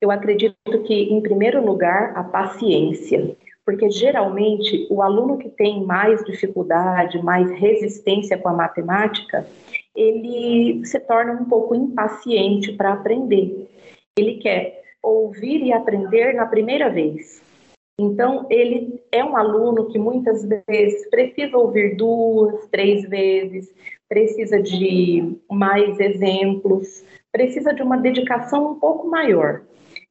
Eu 0.02 0.10
acredito 0.10 0.56
que, 0.86 0.94
em 0.94 1.22
primeiro 1.22 1.66
lugar, 1.66 2.14
a 2.16 2.24
paciência, 2.24 3.36
porque 3.66 3.90
geralmente 3.90 4.88
o 4.90 5.02
aluno 5.02 5.38
que 5.38 5.50
tem 5.50 5.84
mais 5.84 6.24
dificuldade, 6.24 7.22
mais 7.22 7.52
resistência 7.52 8.38
com 8.38 8.48
a 8.48 8.54
matemática, 8.54 9.46
ele 9.98 10.86
se 10.86 11.00
torna 11.00 11.34
um 11.34 11.46
pouco 11.46 11.74
impaciente 11.74 12.72
para 12.72 12.94
aprender. 12.94 13.68
Ele 14.16 14.36
quer 14.36 14.84
ouvir 15.02 15.64
e 15.64 15.74
aprender 15.74 16.36
na 16.36 16.46
primeira 16.46 16.88
vez. 16.88 17.42
Então, 18.00 18.46
ele 18.48 19.02
é 19.12 19.24
um 19.24 19.36
aluno 19.36 19.88
que 19.88 19.98
muitas 19.98 20.48
vezes 20.68 21.10
precisa 21.10 21.58
ouvir 21.58 21.96
duas, 21.96 22.68
três 22.68 23.10
vezes, 23.10 23.74
precisa 24.08 24.62
de 24.62 25.36
mais 25.50 26.00
exemplos, 26.00 27.04
precisa 27.32 27.74
de 27.74 27.82
uma 27.82 27.98
dedicação 27.98 28.74
um 28.74 28.80
pouco 28.80 29.10
maior. 29.10 29.64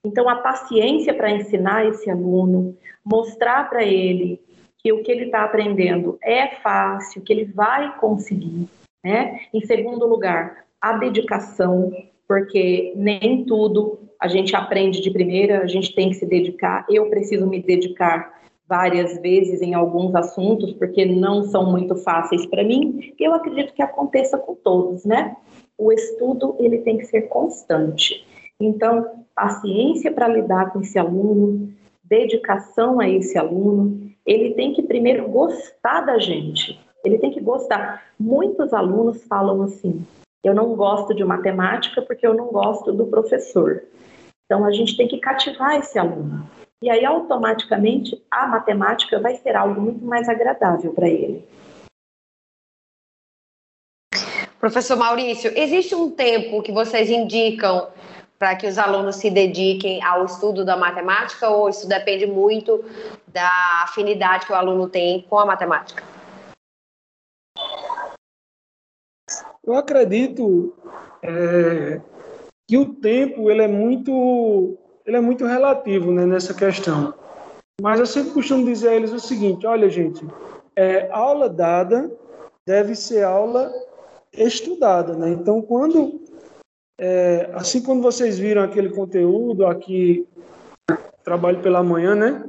Então, 0.05 0.28
a 0.28 0.37
paciência 0.37 1.14
para 1.14 1.31
ensinar 1.31 1.87
esse 1.87 2.11
aluno, 2.11 2.76
mostrar 3.05 3.71
para 3.71 3.85
ele 3.85 4.40
que 4.78 4.93
o 4.93 5.05
que 5.05 5.12
ele 5.12 5.26
está 5.26 5.45
aprendendo 5.45 6.19
é 6.21 6.49
fácil, 6.57 7.23
que 7.23 7.33
ele 7.33 7.45
vai 7.45 7.97
conseguir. 7.99 8.69
Né? 9.06 9.38
Em 9.54 9.60
segundo 9.60 10.04
lugar, 10.04 10.64
a 10.80 10.94
dedicação, 10.94 11.92
porque 12.26 12.92
nem 12.96 13.44
tudo 13.44 14.00
a 14.20 14.26
gente 14.26 14.56
aprende 14.56 15.00
de 15.00 15.12
primeira, 15.12 15.62
a 15.62 15.66
gente 15.68 15.94
tem 15.94 16.08
que 16.08 16.16
se 16.16 16.26
dedicar. 16.26 16.84
Eu 16.90 17.08
preciso 17.08 17.46
me 17.46 17.62
dedicar 17.62 18.42
várias 18.68 19.16
vezes 19.22 19.62
em 19.62 19.75
alguns 19.75 20.12
assuntos, 20.16 20.72
porque 20.72 21.04
não 21.04 21.44
são 21.44 21.70
muito 21.70 21.94
fáceis 21.94 22.46
para 22.46 22.64
mim. 22.64 23.14
Eu 23.16 23.32
acredito 23.32 23.75
que 23.75 23.80
aconteça 23.80 24.36
com 24.38 24.56
todos, 24.56 25.04
né? 25.04 25.36
O 25.78 25.92
estudo 25.92 26.56
ele 26.58 26.78
tem 26.78 26.98
que 26.98 27.04
ser 27.04 27.28
constante. 27.28 28.26
Então, 28.58 29.25
paciência 29.36 30.10
para 30.10 30.26
lidar 30.26 30.72
com 30.72 30.80
esse 30.80 30.98
aluno, 30.98 31.72
dedicação 32.02 32.98
a 32.98 33.08
esse 33.08 33.38
aluno. 33.38 34.10
Ele 34.26 34.54
tem 34.54 34.72
que 34.72 34.82
primeiro 34.82 35.28
gostar 35.28 36.00
da 36.00 36.18
gente. 36.18 36.84
Ele 37.06 37.18
tem 37.18 37.30
que 37.30 37.40
gostar. 37.40 38.02
Muitos 38.18 38.75
alunos 38.75 39.22
falam 39.25 39.62
assim: 39.62 40.04
eu 40.42 40.52
não 40.52 40.75
gosto 40.75 41.14
de 41.14 41.25
matemática 41.25 42.02
porque 42.02 42.26
eu 42.26 42.34
não 42.34 42.46
gosto 42.46 42.92
do 42.92 43.06
professor. 43.06 43.84
Então, 44.44 44.64
a 44.64 44.72
gente 44.72 44.96
tem 44.96 45.06
que 45.06 45.18
cativar 45.18 45.76
esse 45.76 45.96
aluno. 45.98 46.48
E 46.82 46.90
aí, 46.90 47.04
automaticamente, 47.04 48.20
a 48.28 48.48
matemática 48.48 49.20
vai 49.20 49.36
ser 49.36 49.54
algo 49.54 49.80
muito 49.80 50.04
mais 50.04 50.28
agradável 50.28 50.92
para 50.92 51.08
ele. 51.08 51.46
Professor 54.58 54.96
Maurício, 54.96 55.52
existe 55.56 55.94
um 55.94 56.10
tempo 56.10 56.60
que 56.60 56.72
vocês 56.72 57.08
indicam 57.08 57.86
para 58.36 58.56
que 58.56 58.66
os 58.66 58.78
alunos 58.78 59.16
se 59.16 59.30
dediquem 59.30 60.02
ao 60.02 60.25
estudo 60.25 60.64
da 60.64 60.76
matemática 60.76 61.48
ou 61.48 61.68
isso 61.68 61.88
depende 61.88 62.26
muito 62.26 62.84
da 63.28 63.84
afinidade 63.84 64.44
que 64.44 64.52
o 64.52 64.56
aluno 64.56 64.88
tem 64.88 65.22
com 65.22 65.38
a 65.38 65.46
matemática? 65.46 66.15
Eu 69.66 69.75
acredito 69.75 70.73
é, 71.23 72.00
que 72.68 72.78
o 72.78 72.94
tempo 72.94 73.50
ele 73.50 73.62
é 73.62 73.68
muito 73.68 74.78
ele 75.04 75.16
é 75.16 75.20
muito 75.20 75.44
relativo 75.44 76.11
né, 76.12 76.25
nessa 76.26 76.54
questão. 76.54 77.14
Mas 77.80 78.00
eu 78.00 78.06
sempre 78.06 78.32
costumo 78.32 78.64
dizer 78.64 78.88
a 78.88 78.94
eles 78.94 79.12
o 79.12 79.20
seguinte: 79.20 79.66
olha, 79.66 79.90
gente, 79.90 80.25
é, 80.75 81.11
aula 81.11 81.49
dada 81.49 82.11
deve 82.66 82.94
ser 82.94 83.25
aula 83.25 83.73
estudada, 84.32 85.14
né? 85.14 85.30
Então, 85.30 85.61
quando 85.62 86.20
é, 86.99 87.50
assim 87.54 87.82
quando 87.82 88.02
vocês 88.02 88.38
viram 88.38 88.62
aquele 88.62 88.90
conteúdo 88.90 89.66
aqui 89.66 90.26
trabalho 91.23 91.61
pela 91.61 91.82
manhã, 91.82 92.14
né? 92.14 92.44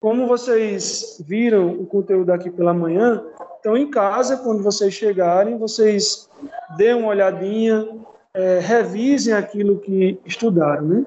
Como 0.00 0.26
vocês 0.26 1.22
viram 1.26 1.68
o 1.72 1.84
conteúdo 1.84 2.30
aqui 2.30 2.50
pela 2.50 2.72
manhã, 2.72 3.22
então 3.60 3.76
em 3.76 3.90
casa, 3.90 4.38
quando 4.38 4.62
vocês 4.62 4.94
chegarem, 4.94 5.58
vocês 5.58 6.28
dêem 6.76 6.94
uma 6.94 7.08
olhadinha, 7.08 7.88
é, 8.34 8.58
revisem 8.58 9.34
aquilo 9.34 9.78
que 9.78 10.18
estudaram, 10.24 10.82
né? 10.82 11.06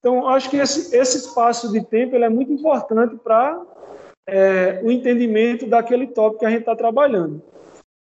Então, 0.00 0.28
acho 0.28 0.50
que 0.50 0.56
esse, 0.56 0.94
esse 0.96 1.18
espaço 1.18 1.72
de 1.72 1.82
tempo 1.84 2.16
é 2.16 2.28
muito 2.28 2.52
importante 2.52 3.16
para 3.16 3.60
é, 4.26 4.80
o 4.84 4.90
entendimento 4.90 5.66
daquele 5.66 6.06
tópico 6.08 6.40
que 6.40 6.46
a 6.46 6.50
gente 6.50 6.60
está 6.60 6.76
trabalhando. 6.76 7.42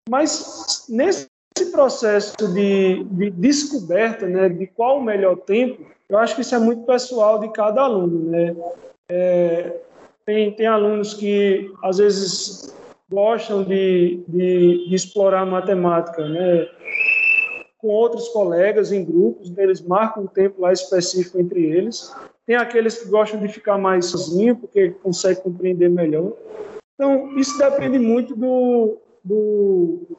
Mas 0.08 0.86
nesse 0.88 1.28
processo 1.70 2.34
de, 2.52 3.04
de, 3.04 3.30
descoberta, 3.30 4.26
né, 4.26 4.48
de 4.48 4.66
qual 4.66 4.98
o 4.98 5.04
melhor 5.04 5.36
tempo, 5.36 5.84
eu 6.08 6.18
acho 6.18 6.34
que 6.34 6.42
isso 6.42 6.54
é 6.54 6.58
muito 6.58 6.84
pessoal 6.84 7.38
de 7.38 7.48
cada 7.50 7.82
aluno, 7.82 8.30
né? 8.30 8.56
É, 9.10 9.80
tem, 10.26 10.52
tem 10.52 10.66
alunos 10.66 11.14
que 11.14 11.70
às 11.82 11.98
vezes 11.98 12.74
gostam 13.10 13.62
de, 13.62 14.22
de, 14.28 14.88
de 14.88 14.94
explorar 14.94 15.44
matemática, 15.46 16.26
né? 16.28 16.66
com 17.78 17.88
outros 17.88 18.28
colegas 18.30 18.92
em 18.92 19.04
grupos, 19.04 19.50
né? 19.50 19.62
eles 19.62 19.82
marcam 19.82 20.22
um 20.22 20.26
tempo 20.26 20.62
lá 20.62 20.72
específico 20.72 21.38
entre 21.38 21.62
eles. 21.66 22.14
Tem 22.46 22.56
aqueles 22.56 23.02
que 23.02 23.10
gostam 23.10 23.38
de 23.38 23.48
ficar 23.48 23.76
mais 23.76 24.06
sozinho, 24.06 24.56
porque 24.56 24.90
conseguem 25.02 25.42
compreender 25.42 25.90
melhor. 25.90 26.32
Então, 26.94 27.36
isso 27.36 27.58
depende 27.58 27.98
muito 27.98 28.34
do, 28.34 28.98
do, 29.22 30.16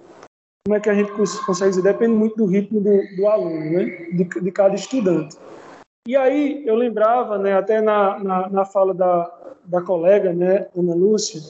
Como 0.64 0.76
é 0.76 0.80
que 0.80 0.90
a 0.92 0.94
gente 0.94 1.12
consegue 1.12 1.72
dizer? 1.72 1.82
Depende 1.82 2.14
muito 2.14 2.36
do 2.36 2.46
ritmo 2.46 2.80
do, 2.80 3.16
do 3.16 3.28
aluno, 3.28 3.72
né? 3.72 3.86
de, 4.14 4.24
de 4.24 4.52
cada 4.52 4.76
estudante. 4.76 5.36
E 6.08 6.16
aí, 6.16 6.64
eu 6.68 6.76
lembrava, 6.76 7.40
né, 7.40 7.54
até 7.54 7.82
na, 7.82 8.20
na, 8.20 8.48
na 8.48 8.66
fala 8.66 8.94
da, 8.94 9.56
da 9.66 9.82
colega, 9.82 10.32
né, 10.32 10.68
Ana 10.78 10.94
Lúcia, 10.94 11.42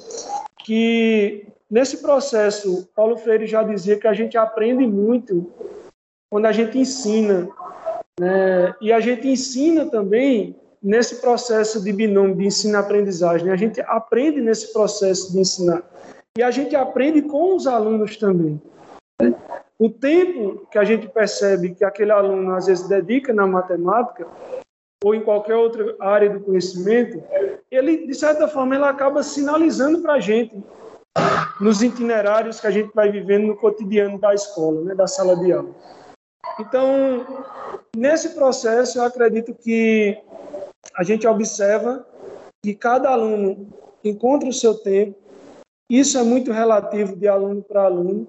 que 0.65 1.45
nesse 1.69 1.97
processo, 1.97 2.89
Paulo 2.95 3.17
Freire 3.17 3.45
já 3.45 3.61
dizia 3.61 3.99
que 3.99 4.07
a 4.07 4.13
gente 4.13 4.35
aprende 4.35 4.87
muito 4.87 5.53
quando 6.27 6.47
a 6.47 6.51
gente 6.51 6.79
ensina. 6.79 7.47
Né? 8.19 8.73
E 8.81 8.91
a 8.91 8.99
gente 8.99 9.27
ensina 9.27 9.85
também 9.85 10.55
nesse 10.81 11.21
processo 11.21 11.83
de 11.83 11.93
binômio 11.93 12.35
de 12.35 12.45
ensino-aprendizagem. 12.45 13.51
A 13.51 13.55
gente 13.55 13.79
aprende 13.81 14.41
nesse 14.41 14.73
processo 14.73 15.31
de 15.31 15.39
ensinar. 15.39 15.83
E 16.35 16.41
a 16.41 16.49
gente 16.49 16.75
aprende 16.75 17.21
com 17.21 17.55
os 17.55 17.67
alunos 17.67 18.17
também. 18.17 18.59
O 19.77 19.87
tempo 19.87 20.65
que 20.71 20.79
a 20.79 20.83
gente 20.83 21.07
percebe 21.07 21.75
que 21.75 21.85
aquele 21.85 22.11
aluno 22.11 22.55
às 22.55 22.65
vezes 22.65 22.87
dedica 22.87 23.31
na 23.31 23.45
matemática 23.45 24.25
ou 25.05 25.13
em 25.13 25.21
qualquer 25.21 25.55
outra 25.55 25.95
área 25.99 26.31
do 26.31 26.39
conhecimento, 26.39 27.23
ele 27.69 28.07
de 28.07 28.13
certa 28.15 28.47
forma 28.47 28.73
ele 28.73 28.85
acaba 28.85 29.21
sinalizando 29.21 30.01
para 30.01 30.13
a 30.13 30.19
gente 30.19 30.59
nos 31.61 31.83
itinerários 31.83 32.59
que 32.59 32.65
a 32.65 32.71
gente 32.71 32.91
vai 32.91 33.11
vivendo 33.11 33.45
no 33.45 33.55
cotidiano 33.55 34.19
da 34.19 34.33
escola, 34.33 34.81
né, 34.81 34.95
da 34.95 35.05
sala 35.05 35.35
de 35.35 35.53
aula. 35.53 35.69
Então, 36.59 37.23
nesse 37.95 38.29
processo, 38.29 38.97
eu 38.97 39.03
acredito 39.03 39.53
que 39.53 40.17
a 40.95 41.03
gente 41.03 41.27
observa 41.27 42.03
que 42.63 42.73
cada 42.73 43.11
aluno 43.11 43.67
encontra 44.03 44.49
o 44.49 44.53
seu 44.53 44.73
tempo. 44.73 45.15
Isso 45.87 46.17
é 46.17 46.23
muito 46.23 46.51
relativo 46.51 47.15
de 47.15 47.27
aluno 47.27 47.61
para 47.61 47.83
aluno. 47.83 48.27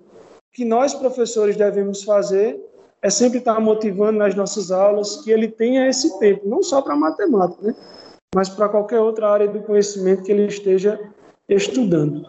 Que 0.53 0.63
nós, 0.63 0.93
professores, 0.93 1.57
devemos 1.57 2.03
fazer 2.03 2.61
é 3.03 3.11
sempre 3.11 3.39
estar 3.39 3.61
motivando 3.61 4.19
nas 4.19 4.35
nossas 4.35 4.71
aulas 4.71 5.23
que 5.23 5.31
ele 5.31 5.49
tenha 5.49 5.89
esse 5.89 6.19
tempo, 6.19 6.49
não 6.49 6.63
só 6.63 6.83
para 6.83 6.97
matemática, 6.97 7.63
né? 7.63 7.75
mas 8.35 8.49
para 8.49 8.69
qualquer 8.69 9.01
outra 9.01 9.31
área 9.31 9.49
do 9.49 9.63
conhecimento 9.63 10.23
que 10.23 10.33
ele 10.33 10.47
esteja 10.47 11.01
estudando. 11.49 12.29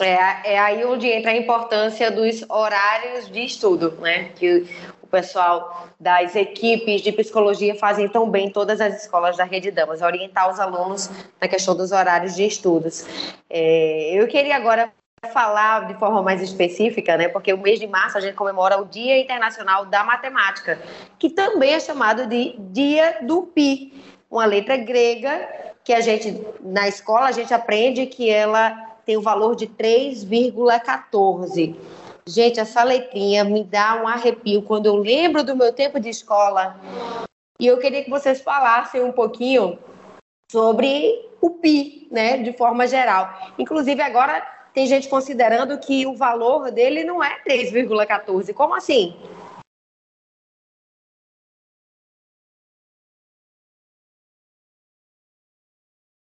É, 0.00 0.54
é 0.54 0.58
aí 0.58 0.84
onde 0.84 1.08
entra 1.08 1.32
a 1.32 1.36
importância 1.36 2.10
dos 2.10 2.44
horários 2.48 3.30
de 3.30 3.44
estudo, 3.44 3.92
né? 4.00 4.30
Que 4.30 4.66
o 5.02 5.06
pessoal 5.06 5.88
das 5.98 6.36
equipes 6.36 7.00
de 7.00 7.12
psicologia 7.12 7.74
fazem 7.74 8.08
tão 8.08 8.30
bem 8.30 8.46
em 8.46 8.50
todas 8.50 8.80
as 8.80 9.02
escolas 9.02 9.36
da 9.36 9.44
Rede 9.44 9.70
Damas, 9.70 10.02
orientar 10.02 10.50
os 10.50 10.60
alunos 10.60 11.10
na 11.40 11.48
questão 11.48 11.76
dos 11.76 11.92
horários 11.92 12.36
de 12.36 12.44
estudos. 12.44 13.06
É, 13.50 14.20
eu 14.20 14.26
queria 14.28 14.56
agora 14.56 14.92
falar 15.32 15.86
de 15.86 15.94
forma 15.94 16.22
mais 16.22 16.40
específica, 16.40 17.16
né? 17.16 17.28
Porque 17.28 17.52
o 17.52 17.58
mês 17.58 17.80
de 17.80 17.86
março 17.86 18.16
a 18.16 18.20
gente 18.20 18.34
comemora 18.34 18.80
o 18.80 18.84
Dia 18.84 19.18
Internacional 19.18 19.86
da 19.86 20.04
Matemática, 20.04 20.80
que 21.18 21.30
também 21.30 21.74
é 21.74 21.80
chamado 21.80 22.26
de 22.26 22.54
Dia 22.58 23.18
do 23.22 23.42
Pi, 23.42 23.92
uma 24.30 24.44
letra 24.44 24.76
grega 24.76 25.48
que 25.82 25.92
a 25.92 26.00
gente 26.00 26.46
na 26.60 26.86
escola 26.86 27.28
a 27.28 27.32
gente 27.32 27.54
aprende 27.54 28.04
que 28.06 28.28
ela 28.28 28.70
tem 29.06 29.16
o 29.16 29.22
valor 29.22 29.56
de 29.56 29.66
3,14. 29.66 31.74
Gente, 32.26 32.60
essa 32.60 32.82
letrinha 32.82 33.42
me 33.42 33.64
dá 33.64 34.02
um 34.02 34.06
arrepio 34.06 34.60
quando 34.60 34.84
eu 34.84 34.96
lembro 34.96 35.42
do 35.42 35.56
meu 35.56 35.72
tempo 35.72 35.98
de 35.98 36.10
escola. 36.10 36.78
E 37.58 37.66
eu 37.66 37.78
queria 37.78 38.04
que 38.04 38.10
vocês 38.10 38.42
falassem 38.42 39.02
um 39.02 39.12
pouquinho 39.12 39.78
sobre 40.52 41.26
o 41.40 41.50
PI, 41.50 42.08
né, 42.10 42.38
de 42.38 42.52
forma 42.52 42.86
geral. 42.86 43.32
Inclusive, 43.58 44.02
agora 44.02 44.46
tem 44.72 44.86
gente 44.86 45.08
considerando 45.08 45.78
que 45.78 46.06
o 46.06 46.14
valor 46.14 46.70
dele 46.70 47.04
não 47.04 47.22
é 47.22 47.42
3,14. 47.42 48.54
Como 48.54 48.74
assim? 48.74 49.16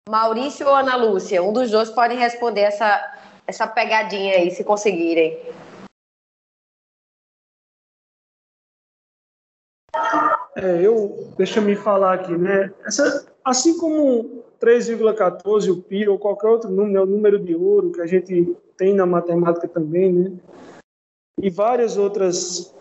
Maurício 0.09 0.67
ou 0.67 0.75
Ana 0.75 0.95
Lúcia? 0.95 1.41
Um 1.41 1.53
dos 1.53 1.71
dois 1.71 1.89
pode 1.89 2.13
responder 2.15 2.61
essa, 2.61 3.17
essa 3.47 3.65
pegadinha 3.65 4.35
aí, 4.35 4.51
se 4.51 4.63
conseguirem. 4.63 5.39
É, 10.55 10.85
eu, 10.85 11.33
deixa 11.37 11.59
eu 11.59 11.63
me 11.63 11.75
falar 11.75 12.13
aqui, 12.15 12.37
né? 12.37 12.71
Essa, 12.85 13.32
assim 13.43 13.77
como 13.77 14.43
3,14, 14.61 15.71
o 15.71 15.81
pi 15.81 16.07
ou 16.07 16.17
qualquer 16.17 16.47
outro 16.47 16.69
número, 16.69 16.97
é 16.97 17.01
o 17.01 17.05
número 17.05 17.39
de 17.39 17.55
ouro 17.55 17.91
que 17.91 18.01
a 18.01 18.05
gente 18.05 18.55
tem 18.77 18.93
na 18.93 19.05
matemática 19.05 19.67
também, 19.67 20.11
né? 20.11 20.31
E 21.41 21.49
vários 21.49 21.97
outras 21.97 22.73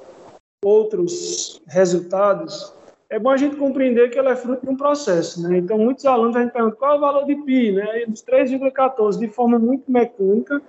outros 0.65 1.61
resultados 1.67 2.73
é 3.13 3.19
bom 3.19 3.29
a 3.29 3.37
gente 3.37 3.57
compreender 3.57 4.09
que 4.09 4.19
ela 4.19 4.31
é 4.31 4.37
fruto 4.37 4.65
de 4.65 4.73
um 4.73 4.77
processo. 4.77 5.43
Né? 5.43 5.59
Então, 5.59 5.77
muitos 5.77 6.07
alunos 6.07 6.35
a 6.35 6.41
gente 6.41 6.53
pergunta 6.53 6.77
qual 6.77 6.95
é 6.95 6.97
o 6.97 7.01
valor 7.01 7.27
de 7.27 7.35
π, 7.37 7.73
né? 7.73 8.07
dos 8.07 8.25
3,14, 8.25 9.19
de 9.19 9.29
forma 9.29 9.59
muito 9.59 9.93
mecânica. 9.93 10.63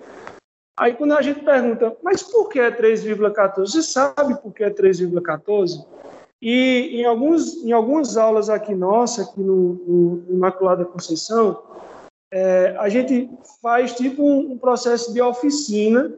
Aí, 0.77 0.93
quando 0.93 1.13
a 1.13 1.21
gente 1.21 1.39
pergunta, 1.39 1.95
mas 2.03 2.21
por 2.21 2.49
que 2.49 2.59
é 2.59 2.69
3,14? 2.69 3.59
Você 3.59 3.81
sabe 3.81 4.35
por 4.41 4.53
que 4.53 4.61
é 4.61 4.69
3,14? 4.69 5.85
E 6.45 6.99
em, 6.99 7.05
alguns, 7.05 7.63
em 7.63 7.71
algumas 7.71 8.17
aulas 8.17 8.49
aqui 8.49 8.75
nossa, 8.75 9.21
aqui 9.21 9.39
no, 9.39 9.75
no 9.87 10.25
Imaculada 10.29 10.83
Conceição, 10.83 11.57
é, 12.29 12.75
a 12.77 12.89
gente 12.89 13.29
faz 13.61 13.93
tipo 13.93 14.21
um, 14.21 14.51
um, 14.51 14.57
processo 14.57 15.13
de 15.13 15.21
oficina 15.21 16.11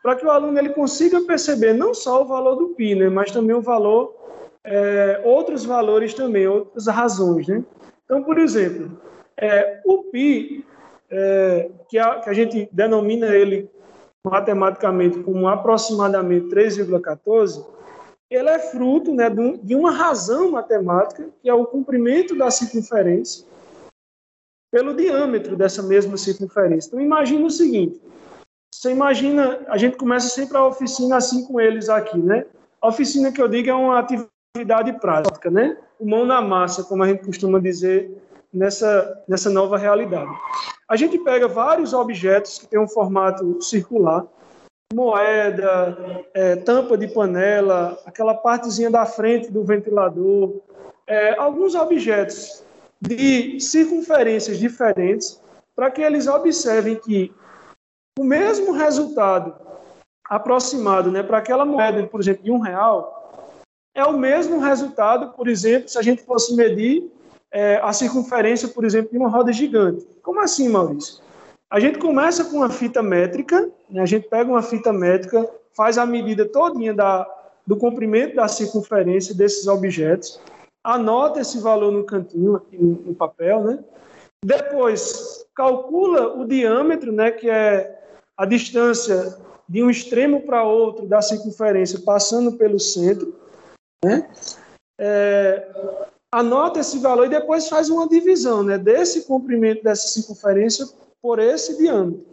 para 0.00 0.14
que 0.14 0.24
o 0.24 0.30
aluno 0.30 0.56
ele 0.56 0.68
consiga 0.68 1.22
perceber 1.22 1.72
não 1.72 1.92
só 1.92 2.22
o 2.22 2.26
valor 2.26 2.54
do 2.54 2.68
PI, 2.68 2.94
né, 2.94 3.08
mas 3.08 3.32
também 3.32 3.56
o 3.56 3.60
valor 3.60 4.14
é, 4.62 5.20
outros 5.24 5.64
valores 5.64 6.14
também, 6.14 6.46
outras 6.46 6.86
razões. 6.86 7.48
Né? 7.48 7.64
Então, 8.04 8.22
por 8.22 8.38
exemplo, 8.38 8.88
é, 9.36 9.80
o 9.84 10.04
pi, 10.04 10.64
é, 11.10 11.68
que, 11.88 11.98
a, 11.98 12.20
que 12.20 12.30
a 12.30 12.32
gente 12.32 12.68
denomina 12.70 13.34
ele 13.34 13.68
matematicamente 14.24 15.18
como 15.24 15.48
aproximadamente 15.48 16.54
3,14, 16.54 17.66
ele 18.34 18.48
é 18.48 18.58
fruto 18.58 19.14
né, 19.14 19.28
de 19.62 19.74
uma 19.74 19.90
razão 19.90 20.50
matemática, 20.50 21.28
que 21.42 21.48
é 21.48 21.54
o 21.54 21.66
comprimento 21.66 22.36
da 22.36 22.50
circunferência 22.50 23.44
pelo 24.70 24.94
diâmetro 24.94 25.54
dessa 25.54 25.82
mesma 25.82 26.16
circunferência. 26.16 26.88
Então, 26.88 27.00
imagina 27.00 27.44
o 27.44 27.50
seguinte, 27.50 28.00
você 28.72 28.90
imagina, 28.90 29.60
a 29.68 29.76
gente 29.76 29.96
começa 29.96 30.28
sempre 30.28 30.56
a 30.56 30.66
oficina 30.66 31.16
assim 31.16 31.44
com 31.44 31.60
eles 31.60 31.88
aqui, 31.88 32.18
né? 32.18 32.46
A 32.80 32.88
oficina 32.88 33.30
que 33.30 33.40
eu 33.40 33.46
digo 33.46 33.68
é 33.68 33.74
uma 33.74 33.98
atividade 33.98 34.92
prática, 34.98 35.50
né? 35.50 35.76
Mão 36.00 36.24
na 36.24 36.40
massa, 36.40 36.82
como 36.82 37.02
a 37.02 37.06
gente 37.06 37.24
costuma 37.24 37.60
dizer 37.60 38.10
nessa, 38.52 39.22
nessa 39.28 39.50
nova 39.50 39.76
realidade. 39.76 40.30
A 40.88 40.96
gente 40.96 41.18
pega 41.18 41.46
vários 41.46 41.92
objetos 41.92 42.58
que 42.58 42.66
têm 42.66 42.80
um 42.80 42.88
formato 42.88 43.62
circular, 43.62 44.26
moeda, 44.92 46.24
é, 46.34 46.56
tampa 46.56 46.96
de 46.96 47.08
panela, 47.08 47.98
aquela 48.04 48.34
partezinha 48.34 48.90
da 48.90 49.06
frente 49.06 49.50
do 49.50 49.64
ventilador, 49.64 50.60
é, 51.06 51.36
alguns 51.38 51.74
objetos 51.74 52.62
de 53.00 53.58
circunferências 53.60 54.58
diferentes, 54.58 55.40
para 55.74 55.90
que 55.90 56.02
eles 56.02 56.26
observem 56.26 56.96
que 56.96 57.32
o 58.18 58.24
mesmo 58.24 58.72
resultado 58.72 59.54
aproximado 60.24 61.10
né, 61.10 61.22
para 61.22 61.38
aquela 61.38 61.64
moeda, 61.64 62.06
por 62.06 62.20
exemplo, 62.20 62.44
de 62.44 62.50
um 62.50 62.58
real, 62.58 63.50
é 63.94 64.04
o 64.04 64.16
mesmo 64.16 64.60
resultado, 64.60 65.32
por 65.34 65.48
exemplo, 65.48 65.88
se 65.88 65.98
a 65.98 66.02
gente 66.02 66.22
fosse 66.22 66.54
medir 66.54 67.10
é, 67.50 67.76
a 67.82 67.92
circunferência, 67.92 68.68
por 68.68 68.84
exemplo, 68.84 69.10
de 69.10 69.18
uma 69.18 69.28
roda 69.28 69.52
gigante. 69.52 70.06
Como 70.22 70.40
assim, 70.40 70.68
Maurício? 70.68 71.22
A 71.72 71.80
gente 71.80 71.98
começa 71.98 72.44
com 72.44 72.58
uma 72.58 72.68
fita 72.68 73.02
métrica, 73.02 73.66
né? 73.88 74.02
a 74.02 74.04
gente 74.04 74.28
pega 74.28 74.50
uma 74.50 74.62
fita 74.62 74.92
métrica, 74.92 75.48
faz 75.74 75.96
a 75.96 76.04
medida 76.04 76.44
todinha 76.44 76.92
da, 76.92 77.26
do 77.66 77.78
comprimento 77.78 78.36
da 78.36 78.46
circunferência 78.46 79.34
desses 79.34 79.66
objetos, 79.66 80.38
anota 80.84 81.40
esse 81.40 81.58
valor 81.60 81.90
no 81.90 82.04
cantinho, 82.04 82.56
aqui 82.56 82.76
no, 82.76 82.96
no 82.96 83.14
papel, 83.14 83.64
né? 83.64 83.78
Depois, 84.44 85.46
calcula 85.54 86.36
o 86.36 86.46
diâmetro, 86.46 87.10
né, 87.10 87.30
que 87.30 87.48
é 87.48 87.98
a 88.36 88.44
distância 88.44 89.38
de 89.66 89.82
um 89.82 89.88
extremo 89.88 90.42
para 90.42 90.64
outro 90.64 91.06
da 91.06 91.22
circunferência 91.22 92.02
passando 92.04 92.52
pelo 92.52 92.78
centro, 92.78 93.34
né? 94.04 94.28
É, 95.00 95.70
anota 96.30 96.80
esse 96.80 96.98
valor 96.98 97.24
e 97.24 97.30
depois 97.30 97.66
faz 97.66 97.88
uma 97.88 98.06
divisão 98.06 98.62
né, 98.62 98.76
desse 98.76 99.26
comprimento 99.26 99.82
dessa 99.82 100.06
circunferência 100.08 100.86
por 101.22 101.38
esse 101.38 101.78
diâmetro. 101.78 102.26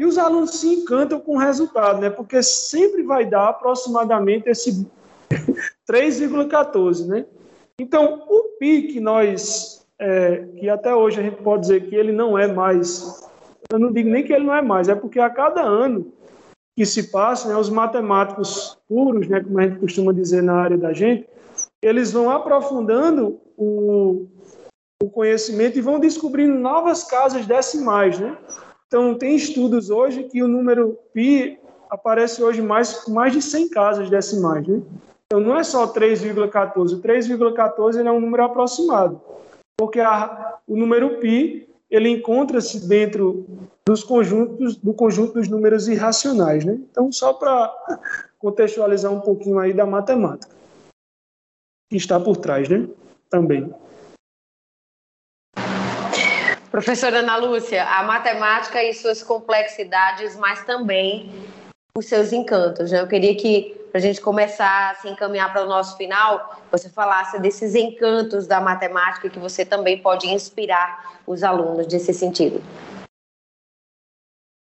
E 0.00 0.04
os 0.04 0.18
alunos 0.18 0.52
se 0.52 0.68
encantam 0.68 1.20
com 1.20 1.36
o 1.36 1.38
resultado, 1.38 2.00
né, 2.00 2.10
porque 2.10 2.42
sempre 2.42 3.02
vai 3.02 3.26
dar 3.26 3.48
aproximadamente 3.48 4.48
esse 4.48 4.86
3,14. 5.88 7.06
Né? 7.06 7.26
Então, 7.80 8.24
o 8.28 8.56
pi 8.58 8.82
que 8.82 9.00
nós, 9.00 9.86
é, 9.98 10.46
que 10.58 10.68
até 10.68 10.94
hoje 10.94 11.20
a 11.20 11.22
gente 11.22 11.42
pode 11.42 11.62
dizer 11.62 11.88
que 11.88 11.94
ele 11.94 12.12
não 12.12 12.38
é 12.38 12.46
mais, 12.46 13.28
eu 13.70 13.78
não 13.78 13.92
digo 13.92 14.08
nem 14.08 14.24
que 14.24 14.32
ele 14.32 14.46
não 14.46 14.54
é 14.54 14.62
mais, 14.62 14.88
é 14.88 14.94
porque 14.94 15.20
a 15.20 15.30
cada 15.30 15.62
ano 15.62 16.12
que 16.76 16.84
se 16.84 17.04
passa, 17.10 17.48
né, 17.48 17.56
os 17.56 17.70
matemáticos 17.70 18.76
puros, 18.88 19.28
né, 19.28 19.40
como 19.40 19.60
a 19.60 19.62
gente 19.62 19.78
costuma 19.78 20.12
dizer 20.12 20.42
na 20.42 20.54
área 20.54 20.76
da 20.76 20.92
gente, 20.92 21.28
eles 21.80 22.12
vão 22.12 22.30
aprofundando 22.30 23.40
o, 23.56 24.26
o 25.02 25.10
conhecimento 25.10 25.78
e 25.78 25.82
vão 25.82 25.98
descobrindo 25.98 26.54
novas 26.54 27.04
casas 27.04 27.46
decimais, 27.46 28.18
né? 28.18 28.36
Então, 28.86 29.16
tem 29.16 29.34
estudos 29.34 29.90
hoje 29.90 30.24
que 30.24 30.42
o 30.42 30.48
número 30.48 30.98
π 31.12 31.58
aparece 31.90 32.42
hoje 32.42 32.62
mais 32.62 33.06
mais 33.08 33.32
de 33.32 33.42
100 33.42 33.68
casas 33.68 34.10
decimais, 34.10 34.66
né? 34.66 34.82
Então, 35.26 35.40
não 35.40 35.56
é 35.56 35.64
só 35.64 35.92
3,14. 35.92 36.94
O 36.94 37.02
3,14 37.02 38.04
é 38.04 38.10
um 38.10 38.20
número 38.20 38.44
aproximado, 38.44 39.20
porque 39.76 40.00
a, 40.00 40.58
o 40.66 40.76
número 40.76 41.18
π 41.18 41.68
ele 41.90 42.08
encontra-se 42.08 42.88
dentro 42.88 43.46
dos 43.86 44.02
conjuntos 44.02 44.76
do 44.76 44.94
conjunto 44.94 45.34
dos 45.34 45.48
números 45.48 45.86
irracionais, 45.88 46.64
né? 46.64 46.78
Então, 46.90 47.12
só 47.12 47.32
para 47.32 47.72
contextualizar 48.38 49.12
um 49.12 49.20
pouquinho 49.20 49.58
aí 49.58 49.72
da 49.72 49.86
matemática 49.86 50.54
que 51.90 51.96
está 51.96 52.18
por 52.18 52.36
trás, 52.36 52.68
né? 52.68 52.88
Também. 53.30 53.72
Professora 56.74 57.20
Ana 57.20 57.36
Lúcia, 57.36 57.84
a 57.84 58.02
matemática 58.02 58.82
e 58.82 58.92
suas 58.92 59.22
complexidades, 59.22 60.36
mas 60.36 60.64
também 60.64 61.30
os 61.96 62.06
seus 62.06 62.32
encantos. 62.32 62.90
Né? 62.90 63.00
Eu 63.00 63.06
queria 63.06 63.32
que, 63.36 63.80
para 63.92 64.00
a 64.00 64.02
gente 64.02 64.20
começar 64.20 64.90
a 64.90 64.94
se 64.96 65.08
encaminhar 65.08 65.52
para 65.52 65.62
o 65.62 65.68
nosso 65.68 65.96
final, 65.96 66.60
você 66.72 66.90
falasse 66.90 67.40
desses 67.40 67.76
encantos 67.76 68.48
da 68.48 68.60
matemática 68.60 69.30
que 69.30 69.38
você 69.38 69.64
também 69.64 70.02
pode 70.02 70.26
inspirar 70.26 71.20
os 71.24 71.44
alunos 71.44 71.86
nesse 71.86 72.12
sentido. 72.12 72.60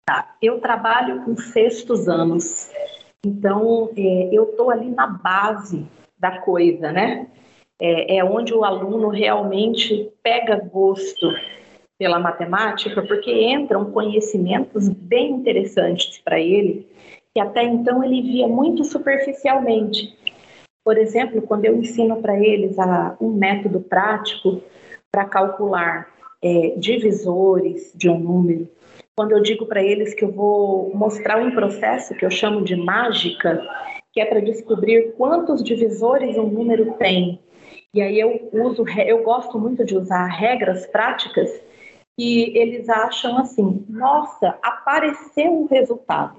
Tá. 0.04 0.34
Eu 0.42 0.60
trabalho 0.60 1.22
com 1.22 1.36
sextos 1.36 2.08
anos, 2.08 2.72
então 3.24 3.88
é, 3.96 4.30
eu 4.32 4.50
estou 4.50 4.68
ali 4.68 4.90
na 4.90 5.06
base 5.06 5.86
da 6.18 6.40
coisa, 6.40 6.90
né? 6.90 7.28
É, 7.80 8.16
é 8.16 8.24
onde 8.24 8.52
o 8.52 8.64
aluno 8.64 9.10
realmente 9.10 10.12
pega 10.24 10.56
gosto 10.56 11.28
pela 12.00 12.18
matemática, 12.18 13.02
porque 13.02 13.30
entram 13.30 13.92
conhecimentos 13.92 14.88
bem 14.88 15.32
interessantes 15.32 16.18
para 16.24 16.40
ele, 16.40 16.88
que 17.34 17.38
até 17.38 17.62
então 17.62 18.02
ele 18.02 18.22
via 18.22 18.48
muito 18.48 18.82
superficialmente. 18.84 20.16
Por 20.82 20.96
exemplo, 20.96 21.42
quando 21.42 21.66
eu 21.66 21.76
ensino 21.76 22.16
para 22.22 22.40
eles 22.40 22.78
a, 22.78 23.14
um 23.20 23.30
método 23.30 23.80
prático 23.80 24.62
para 25.12 25.26
calcular 25.26 26.08
é, 26.42 26.72
divisores 26.78 27.92
de 27.94 28.08
um 28.08 28.18
número, 28.18 28.66
quando 29.14 29.32
eu 29.32 29.42
digo 29.42 29.66
para 29.66 29.82
eles 29.82 30.14
que 30.14 30.24
eu 30.24 30.32
vou 30.32 30.90
mostrar 30.94 31.36
um 31.36 31.50
processo 31.50 32.14
que 32.14 32.24
eu 32.24 32.30
chamo 32.30 32.64
de 32.64 32.76
mágica, 32.76 33.62
que 34.10 34.22
é 34.22 34.24
para 34.24 34.40
descobrir 34.40 35.12
quantos 35.18 35.62
divisores 35.62 36.38
um 36.38 36.46
número 36.46 36.94
tem. 36.94 37.38
E 37.92 38.00
aí 38.00 38.18
eu 38.18 38.48
uso, 38.54 38.86
eu 39.06 39.22
gosto 39.22 39.58
muito 39.58 39.84
de 39.84 39.98
usar 39.98 40.24
regras 40.28 40.86
práticas 40.86 41.68
que 42.18 42.56
eles 42.56 42.88
acham 42.88 43.38
assim, 43.38 43.84
nossa, 43.88 44.58
apareceu 44.62 45.52
um 45.52 45.66
resultado. 45.66 46.36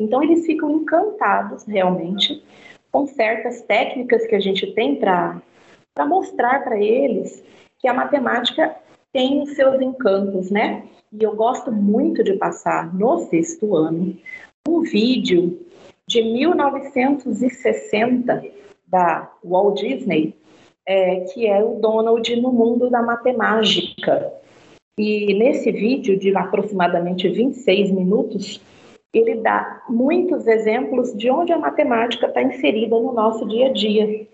Então 0.00 0.22
eles 0.22 0.46
ficam 0.46 0.70
encantados 0.70 1.64
realmente 1.64 2.42
com 2.90 3.06
certas 3.06 3.62
técnicas 3.62 4.26
que 4.26 4.34
a 4.34 4.40
gente 4.40 4.66
tem 4.74 4.96
para 4.96 5.40
mostrar 6.06 6.62
para 6.62 6.78
eles 6.78 7.42
que 7.78 7.88
a 7.88 7.94
matemática 7.94 8.76
tem 9.12 9.42
os 9.42 9.54
seus 9.54 9.80
encantos, 9.80 10.50
né? 10.50 10.84
E 11.12 11.22
eu 11.22 11.34
gosto 11.34 11.72
muito 11.72 12.22
de 12.22 12.34
passar 12.34 12.94
no 12.94 13.20
sexto 13.26 13.74
ano 13.74 14.14
um 14.66 14.82
vídeo 14.82 15.58
de 16.06 16.22
1960 16.22 18.44
da 18.86 19.32
Walt 19.44 19.80
Disney, 19.80 20.36
é, 20.86 21.20
que 21.20 21.46
é 21.46 21.62
o 21.62 21.78
Donald 21.80 22.40
no 22.40 22.52
mundo 22.52 22.90
da 22.90 23.02
matemática. 23.02 24.32
E 24.98 25.32
nesse 25.32 25.70
vídeo 25.70 26.18
de 26.18 26.36
aproximadamente 26.36 27.28
26 27.28 27.92
minutos, 27.92 28.60
ele 29.14 29.36
dá 29.36 29.84
muitos 29.88 30.46
exemplos 30.48 31.14
de 31.16 31.30
onde 31.30 31.52
a 31.52 31.58
matemática 31.58 32.26
está 32.26 32.42
inserida 32.42 32.98
no 32.98 33.12
nosso 33.12 33.46
dia 33.46 33.68
a 33.68 33.72
dia, 33.72 34.26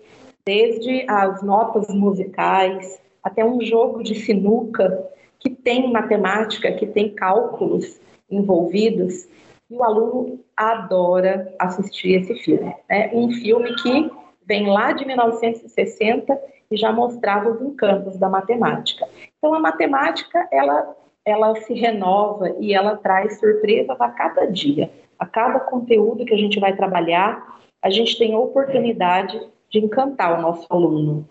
desde 0.43 1.05
as 1.07 1.43
notas 1.43 1.87
musicais 1.93 2.99
até 3.23 3.45
um 3.45 3.61
jogo 3.61 4.01
de 4.01 4.15
sinuca 4.15 5.07
que 5.39 5.51
tem 5.51 5.91
matemática, 5.91 6.71
que 6.71 6.87
tem 6.87 7.11
cálculos 7.11 7.99
envolvidos 8.29 9.27
e 9.69 9.75
o 9.75 9.83
aluno 9.83 10.39
adora 10.57 11.53
assistir 11.59 12.21
esse 12.21 12.35
filme. 12.35 12.73
É 12.89 13.11
um 13.13 13.31
filme 13.31 13.75
que 13.75 14.11
vem 14.45 14.67
lá 14.67 14.93
de 14.93 15.05
1960 15.05 16.39
e 16.71 16.77
já 16.77 16.91
mostrava 16.91 17.51
os 17.51 17.61
encantos 17.61 18.17
da 18.17 18.29
matemática. 18.29 19.07
Então 19.45 19.53
a 19.53 19.59
matemática 19.59 20.47
ela 20.51 20.95
ela 21.23 21.55
se 21.61 21.73
renova 21.75 22.55
e 22.59 22.73
ela 22.73 22.97
traz 22.97 23.39
surpresas 23.39 24.01
a 24.01 24.09
cada 24.09 24.47
dia. 24.47 24.91
A 25.19 25.25
cada 25.27 25.59
conteúdo 25.59 26.25
que 26.25 26.33
a 26.33 26.37
gente 26.37 26.59
vai 26.59 26.75
trabalhar, 26.75 27.59
a 27.79 27.91
gente 27.91 28.17
tem 28.17 28.33
a 28.33 28.39
oportunidade 28.39 29.39
de 29.69 29.77
encantar 29.77 30.39
o 30.39 30.41
nosso 30.41 30.65
aluno. 30.71 31.29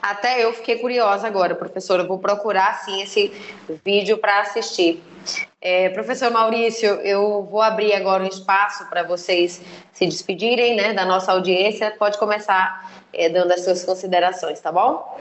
Até 0.00 0.42
eu 0.42 0.54
fiquei 0.54 0.78
curiosa 0.78 1.26
agora, 1.26 1.54
professora. 1.54 2.06
vou 2.06 2.18
procurar 2.18 2.78
sim 2.78 3.02
esse 3.02 3.30
vídeo 3.84 4.16
para 4.16 4.40
assistir. 4.40 5.02
É, 5.68 5.88
professor 5.88 6.30
Maurício, 6.30 6.90
eu 7.00 7.42
vou 7.42 7.60
abrir 7.60 7.92
agora 7.92 8.22
um 8.22 8.28
espaço 8.28 8.88
para 8.88 9.02
vocês 9.02 9.60
se 9.92 10.06
despedirem 10.06 10.76
né, 10.76 10.94
da 10.94 11.04
nossa 11.04 11.32
audiência. 11.32 11.90
Pode 11.98 12.16
começar 12.18 13.04
é, 13.12 13.28
dando 13.28 13.50
as 13.50 13.62
suas 13.62 13.84
considerações, 13.84 14.60
tá 14.60 14.70
bom? 14.70 15.18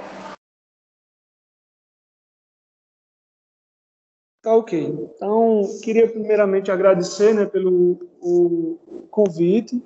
Tá 4.43 4.55
ok. 4.55 4.87
Então, 5.15 5.63
queria 5.83 6.07
primeiramente 6.07 6.69
agradecer 6.69 7.33
né, 7.33 7.47
pelo 7.47 8.07
o 8.21 9.07
convite. 9.09 9.81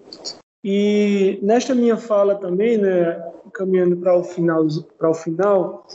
E 0.62 1.40
nesta 1.42 1.74
minha 1.74 1.96
fala 1.96 2.36
também, 2.36 2.78
né, 2.78 3.18
caminhando 3.54 3.96
para 3.96 4.14
o 4.14 4.26
final, 4.26 4.68
para 4.98 5.10
o 5.10 5.14
final, 5.14 5.88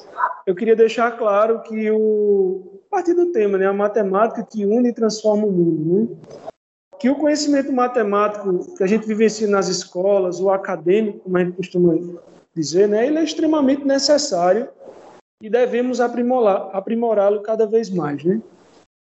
eu 0.47 0.55
queria 0.55 0.75
deixar 0.75 1.19
claro 1.19 1.61
que 1.61 1.91
o 1.91 2.74
partir 2.95 3.15
do 3.15 3.33
tema, 3.33 3.59
né, 3.59 3.67
a 3.67 3.73
matemática 3.73 4.47
que 4.49 4.65
une 4.65 4.91
e 4.91 4.93
transforma 4.93 5.47
o 5.47 5.51
mundo, 5.51 5.85
né? 5.85 6.09
Que 7.01 7.11
o 7.11 7.17
conhecimento 7.17 7.73
matemático 7.73 8.77
que 8.77 8.85
a 8.85 8.87
gente 8.87 9.07
vivencia 9.07 9.49
nas 9.49 9.69
escolas, 9.69 10.41
o 10.41 10.49
acadêmico, 10.49 11.19
como 11.19 11.37
a 11.37 11.45
gente 11.45 11.57
costuma 11.57 11.93
dizer, 12.55 12.89
né, 12.89 13.05
ele 13.05 13.19
é 13.19 13.25
extremamente 13.25 13.85
necessário 13.85 14.69
e 15.43 15.51
devemos 15.51 16.01
aprimorá-lo 16.01 17.43
cada 17.43 17.67
vez 17.67 17.91
mais, 17.91 18.23
né? 18.23 18.41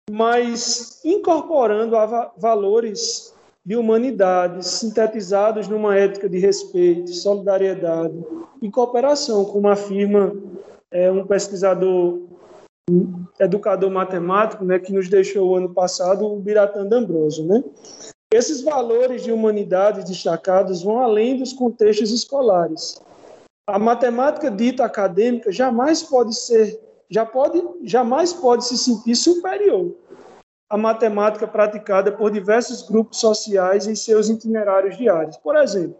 Mas 0.10 1.00
incorporando 1.06 1.96
valores 2.38 3.34
de 3.64 3.76
humanidade, 3.76 4.66
sintetizados 4.66 5.68
numa 5.68 5.96
ética 5.96 6.28
de 6.28 6.40
respeito, 6.40 7.14
solidariedade 7.14 8.16
e 8.62 8.70
cooperação, 8.70 9.46
como 9.46 9.68
afirma 9.68 10.36
é, 10.92 11.12
um 11.12 11.26
pesquisador, 11.26 12.20
educador 13.40 13.92
matemático, 13.92 14.64
né, 14.64 14.80
que 14.80 14.94
nos 14.94 15.10
deixou 15.10 15.50
o 15.50 15.56
ano 15.56 15.74
passado, 15.74 16.26
o 16.26 16.40
Biratan 16.40 16.88
D'Ambrosio. 16.88 17.46
Né? 17.46 17.64
Esses 18.34 18.62
valores 18.62 19.24
de 19.24 19.32
humanidade 19.32 20.06
destacados 20.06 20.82
vão 20.84 21.00
além 21.00 21.38
dos 21.38 21.54
contextos 21.54 22.12
escolares. 22.12 23.02
A 23.68 23.80
matemática 23.80 24.50
dita 24.52 24.86
acadêmica 24.86 25.52
jamais 25.52 26.04
pode 26.04 26.36
ser, 26.36 26.80
já 27.10 27.26
pode, 27.26 27.64
jamais 27.84 28.32
pode 28.32 28.66
se 28.66 28.78
sentir 28.78 29.16
superior 29.16 29.96
à 30.70 30.78
matemática 30.78 31.48
praticada 31.48 32.12
por 32.12 32.32
diversos 32.32 32.88
grupos 32.88 33.20
sociais 33.20 33.88
em 33.88 33.96
seus 33.96 34.30
itinerários 34.30 34.98
diários. 34.98 35.38
Por 35.38 35.56
exemplo, 35.56 35.96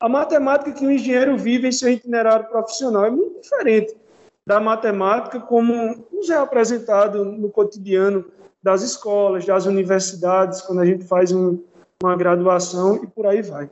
a 0.00 0.08
matemática 0.08 0.72
que 0.72 0.86
o 0.86 0.90
engenheiro 0.90 1.36
vive 1.36 1.68
em 1.68 1.72
seu 1.72 1.88
itinerário 1.88 2.48
profissional 2.48 3.04
é 3.04 3.10
muito 3.10 3.40
diferente 3.40 3.96
da 4.46 4.60
matemática 4.60 5.40
como 5.40 6.06
nos 6.12 6.30
é 6.30 6.36
apresentado 6.36 7.24
no 7.24 7.48
cotidiano 7.50 8.24
das 8.62 8.82
escolas, 8.82 9.44
das 9.44 9.66
universidades, 9.66 10.60
quando 10.62 10.80
a 10.80 10.86
gente 10.86 11.04
faz 11.04 11.32
um, 11.32 11.58
uma 12.02 12.16
graduação 12.16 13.02
e 13.02 13.06
por 13.06 13.26
aí 13.26 13.42
vai. 13.42 13.70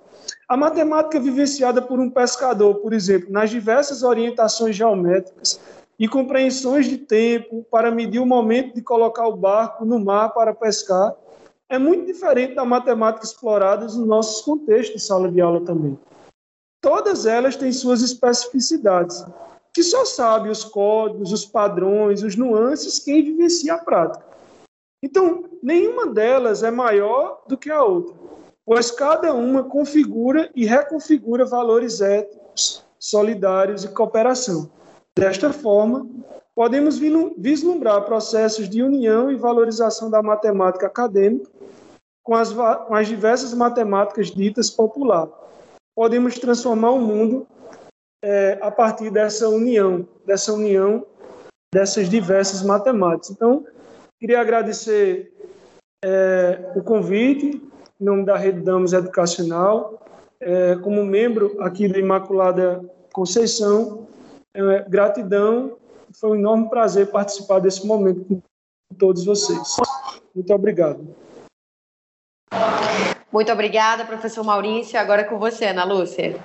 A 0.49 0.57
matemática 0.57 1.21
vivenciada 1.21 1.81
por 1.81 1.99
um 1.99 2.11
pescador, 2.11 2.77
por 2.77 2.93
exemplo, 2.93 3.31
nas 3.31 3.51
diversas 3.51 4.03
orientações 4.03 4.75
geométricas 4.75 5.61
e 5.99 6.09
compreensões 6.09 6.87
de 6.87 6.99
tempo 6.99 7.65
para 7.71 7.91
medir 7.91 8.21
o 8.21 8.27
momento 8.27 8.75
de 8.75 8.83
colocar 8.83 9.27
o 9.27 9.37
barco 9.37 9.85
no 9.85 9.99
mar 9.99 10.31
para 10.31 10.55
pescar, 10.55 11.15
é 11.69 11.79
muito 11.79 12.07
diferente 12.07 12.55
da 12.55 12.65
matemática 12.65 13.25
explorada 13.25 13.85
nos 13.85 13.97
nossos 13.97 14.43
contextos 14.43 15.01
de 15.01 15.07
sala 15.07 15.31
de 15.31 15.41
aula 15.41 15.61
também. 15.61 15.99
Todas 16.81 17.27
elas 17.27 17.55
têm 17.55 17.71
suas 17.71 18.03
especificidades, 18.03 19.25
que 19.73 19.83
só 19.83 20.05
sabe 20.05 20.49
os 20.49 20.65
códigos, 20.65 21.33
os 21.33 21.45
padrões, 21.45 22.23
os 22.23 22.37
nuances 22.37 22.99
quem 22.99 23.23
vivencia 23.23 23.75
a 23.75 23.79
prática. 23.79 24.25
Então, 25.03 25.45
nenhuma 25.63 26.07
delas 26.07 26.63
é 26.63 26.71
maior 26.71 27.43
do 27.49 27.57
que 27.57 27.71
a 27.71 27.83
outra, 27.83 28.15
pois 28.67 28.91
cada 28.91 29.33
uma 29.33 29.65
configura 29.65 30.51
e 30.55 30.67
reconfigura 30.67 31.45
valores 31.45 32.01
éticos, 32.01 32.85
solidários 32.99 33.85
e 33.85 33.89
cooperação. 33.89 34.71
Desta 35.17 35.53
forma, 35.53 36.07
podemos 36.55 36.99
vislumbrar 36.99 38.05
processos 38.05 38.69
de 38.69 38.83
união 38.83 39.31
e 39.31 39.37
valorização 39.37 40.11
da 40.11 40.23
matemática 40.23 40.87
acadêmica 40.87 41.51
com 42.23 42.35
as, 42.35 42.53
com 42.53 42.95
as 42.95 43.09
diversas 43.09 43.53
matemáticas 43.55 44.31
ditas 44.31 44.71
popular, 44.71 45.29
podemos 45.97 46.39
transformar 46.39 46.91
o 46.93 47.01
mundo 47.01 47.47
é, 48.23 48.59
a 48.61 48.71
partir 48.71 49.11
dessa 49.11 49.49
união, 49.49 50.07
dessa 50.27 50.53
união 50.53 51.07
dessas 51.73 52.09
diversas 52.09 52.63
matemáticas. 52.63 53.31
Então, 53.31 53.65
queria 54.19 54.41
agradecer 54.41 55.33
é, 56.05 56.73
o 56.75 56.83
convite 56.83 57.63
em 58.01 58.05
nome 58.05 58.25
da 58.25 58.37
Rede 58.37 58.61
Damos 58.61 58.95
Educacional, 58.95 60.01
é, 60.41 60.75
como 60.77 61.05
membro 61.05 61.63
aqui 61.63 61.87
da 61.87 61.99
Imaculada 61.99 62.83
Conceição. 63.13 64.07
É, 64.55 64.89
gratidão, 64.89 65.77
foi 66.19 66.31
um 66.31 66.35
enorme 66.35 66.71
prazer 66.71 67.11
participar 67.11 67.61
desse 67.61 67.87
momento 67.87 68.25
com 68.25 68.41
todos 68.99 69.25
vocês. 69.25 69.77
Muito 70.35 70.53
obrigado. 70.53 71.15
Muito 73.31 73.53
obrigada, 73.53 74.05
professor 74.05 74.43
Maurício. 74.43 74.99
Agora 74.99 75.21
é 75.21 75.25
com 75.25 75.39
você, 75.39 75.67
Ana 75.67 75.85
Lúcia. 75.85 76.41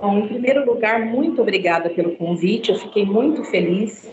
Bom, 0.00 0.18
em 0.18 0.28
primeiro 0.28 0.64
lugar, 0.64 1.00
muito 1.00 1.42
obrigada 1.42 1.90
pelo 1.90 2.14
convite. 2.16 2.70
Eu 2.70 2.78
fiquei 2.78 3.04
muito 3.04 3.42
feliz. 3.44 4.08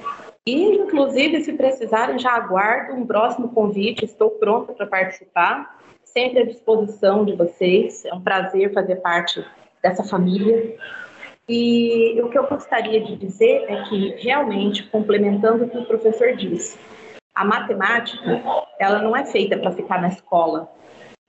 E, 0.45 0.77
inclusive, 0.77 1.43
se 1.43 1.53
precisarem, 1.53 2.17
já 2.17 2.31
aguardo 2.31 2.93
um 2.93 3.05
próximo 3.05 3.49
convite. 3.49 4.03
Estou 4.03 4.31
pronta 4.31 4.73
para 4.73 4.87
participar. 4.87 5.79
Sempre 6.03 6.39
à 6.39 6.45
disposição 6.45 7.23
de 7.23 7.35
vocês. 7.35 8.03
É 8.05 8.13
um 8.13 8.21
prazer 8.21 8.73
fazer 8.73 8.95
parte 8.97 9.45
dessa 9.83 10.03
família. 10.03 10.75
E 11.47 12.19
o 12.19 12.29
que 12.29 12.37
eu 12.37 12.47
gostaria 12.47 13.01
de 13.01 13.15
dizer 13.15 13.65
é 13.67 13.83
que, 13.83 14.15
realmente, 14.17 14.83
complementando 14.89 15.65
o 15.65 15.69
que 15.69 15.77
o 15.77 15.85
professor 15.85 16.35
disse, 16.35 16.79
a 17.35 17.45
matemática, 17.45 18.41
ela 18.79 18.99
não 19.03 19.15
é 19.15 19.23
feita 19.25 19.55
para 19.55 19.71
ficar 19.71 20.01
na 20.01 20.07
escola. 20.07 20.67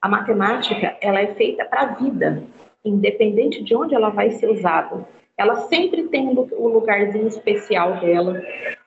A 0.00 0.08
matemática, 0.08 0.96
ela 1.02 1.20
é 1.20 1.34
feita 1.34 1.66
para 1.66 1.82
a 1.82 1.86
vida, 1.94 2.42
independente 2.88 3.62
de 3.62 3.74
onde 3.74 3.94
ela 3.94 4.10
vai 4.10 4.30
ser 4.30 4.50
usada. 4.50 5.06
Ela 5.36 5.56
sempre 5.68 6.04
tem 6.04 6.28
um 6.28 6.68
lugarzinho 6.68 7.26
especial 7.26 8.00
dela, 8.00 8.40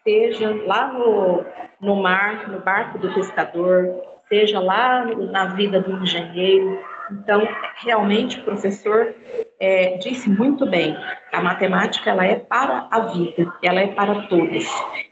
seja 0.03 0.49
lá 0.65 0.91
no, 0.91 1.45
no 1.79 1.95
mar, 2.01 2.49
no 2.49 2.59
barco 2.59 2.97
do 2.97 3.13
pescador, 3.13 4.01
seja 4.27 4.59
lá 4.59 5.05
na 5.05 5.45
vida 5.53 5.79
do 5.79 6.01
engenheiro. 6.01 6.79
Então, 7.11 7.47
realmente, 7.77 8.39
o 8.39 8.43
professor 8.43 9.13
é, 9.59 9.97
disse 9.97 10.29
muito 10.29 10.65
bem, 10.65 10.95
a 11.33 11.41
matemática 11.41 12.09
ela 12.09 12.25
é 12.25 12.35
para 12.35 12.87
a 12.89 12.99
vida, 12.99 13.51
ela 13.61 13.81
é 13.81 13.87
para 13.87 14.27
todos. 14.27 14.65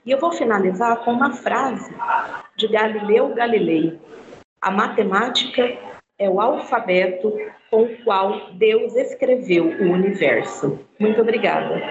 E 0.06 0.12
eu 0.12 0.20
vou 0.20 0.32
finalizar 0.32 0.98
com 1.04 1.12
uma 1.12 1.34
frase 1.34 1.94
de 2.56 2.68
Galileu 2.68 3.34
Galilei. 3.36 4.00
A 4.62 4.72
matemática 4.72 5.78
é 6.20 6.30
o 6.30 6.42
alfabeto 6.42 7.34
com 7.70 7.84
o 7.84 8.04
qual 8.04 8.52
Deus 8.54 8.96
escreveu 8.96 9.66
o 9.66 9.92
universo. 9.92 10.80
Muito 11.00 11.22
obrigada. 11.22 11.82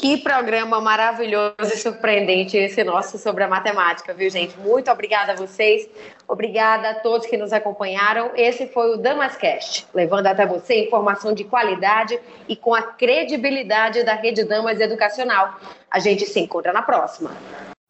Que 0.00 0.16
programa 0.16 0.80
maravilhoso 0.80 1.54
e 1.62 1.76
surpreendente 1.76 2.56
esse 2.56 2.82
nosso 2.82 3.18
sobre 3.18 3.44
a 3.44 3.48
matemática, 3.48 4.14
viu, 4.14 4.30
gente? 4.30 4.58
Muito 4.58 4.90
obrigada 4.90 5.32
a 5.32 5.36
vocês, 5.36 5.86
obrigada 6.26 6.90
a 6.90 6.94
todos 6.94 7.26
que 7.26 7.36
nos 7.36 7.52
acompanharam. 7.52 8.30
Esse 8.34 8.66
foi 8.68 8.94
o 8.94 8.96
Damascast, 8.96 9.86
levando 9.92 10.26
até 10.26 10.46
você 10.46 10.86
informação 10.86 11.34
de 11.34 11.44
qualidade 11.44 12.18
e 12.48 12.56
com 12.56 12.74
a 12.74 12.80
credibilidade 12.80 14.02
da 14.02 14.14
Rede 14.14 14.42
Damas 14.42 14.80
Educacional. 14.80 15.60
A 15.90 15.98
gente 15.98 16.24
se 16.24 16.40
encontra 16.40 16.72
na 16.72 16.80
próxima. 16.80 17.30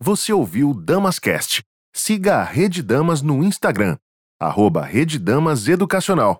Você 0.01 0.33
ouviu 0.33 0.71
o 0.71 0.75
Damascast. 0.75 1.63
Siga 1.95 2.39
a 2.39 2.43
Rede 2.43 2.83
Damas 2.83 3.23
no 3.23 3.45
Instagram, 3.45 3.97
arroba 4.41 4.81
Rede 4.83 5.19
Damas 5.19 5.69
Educacional. 5.69 6.39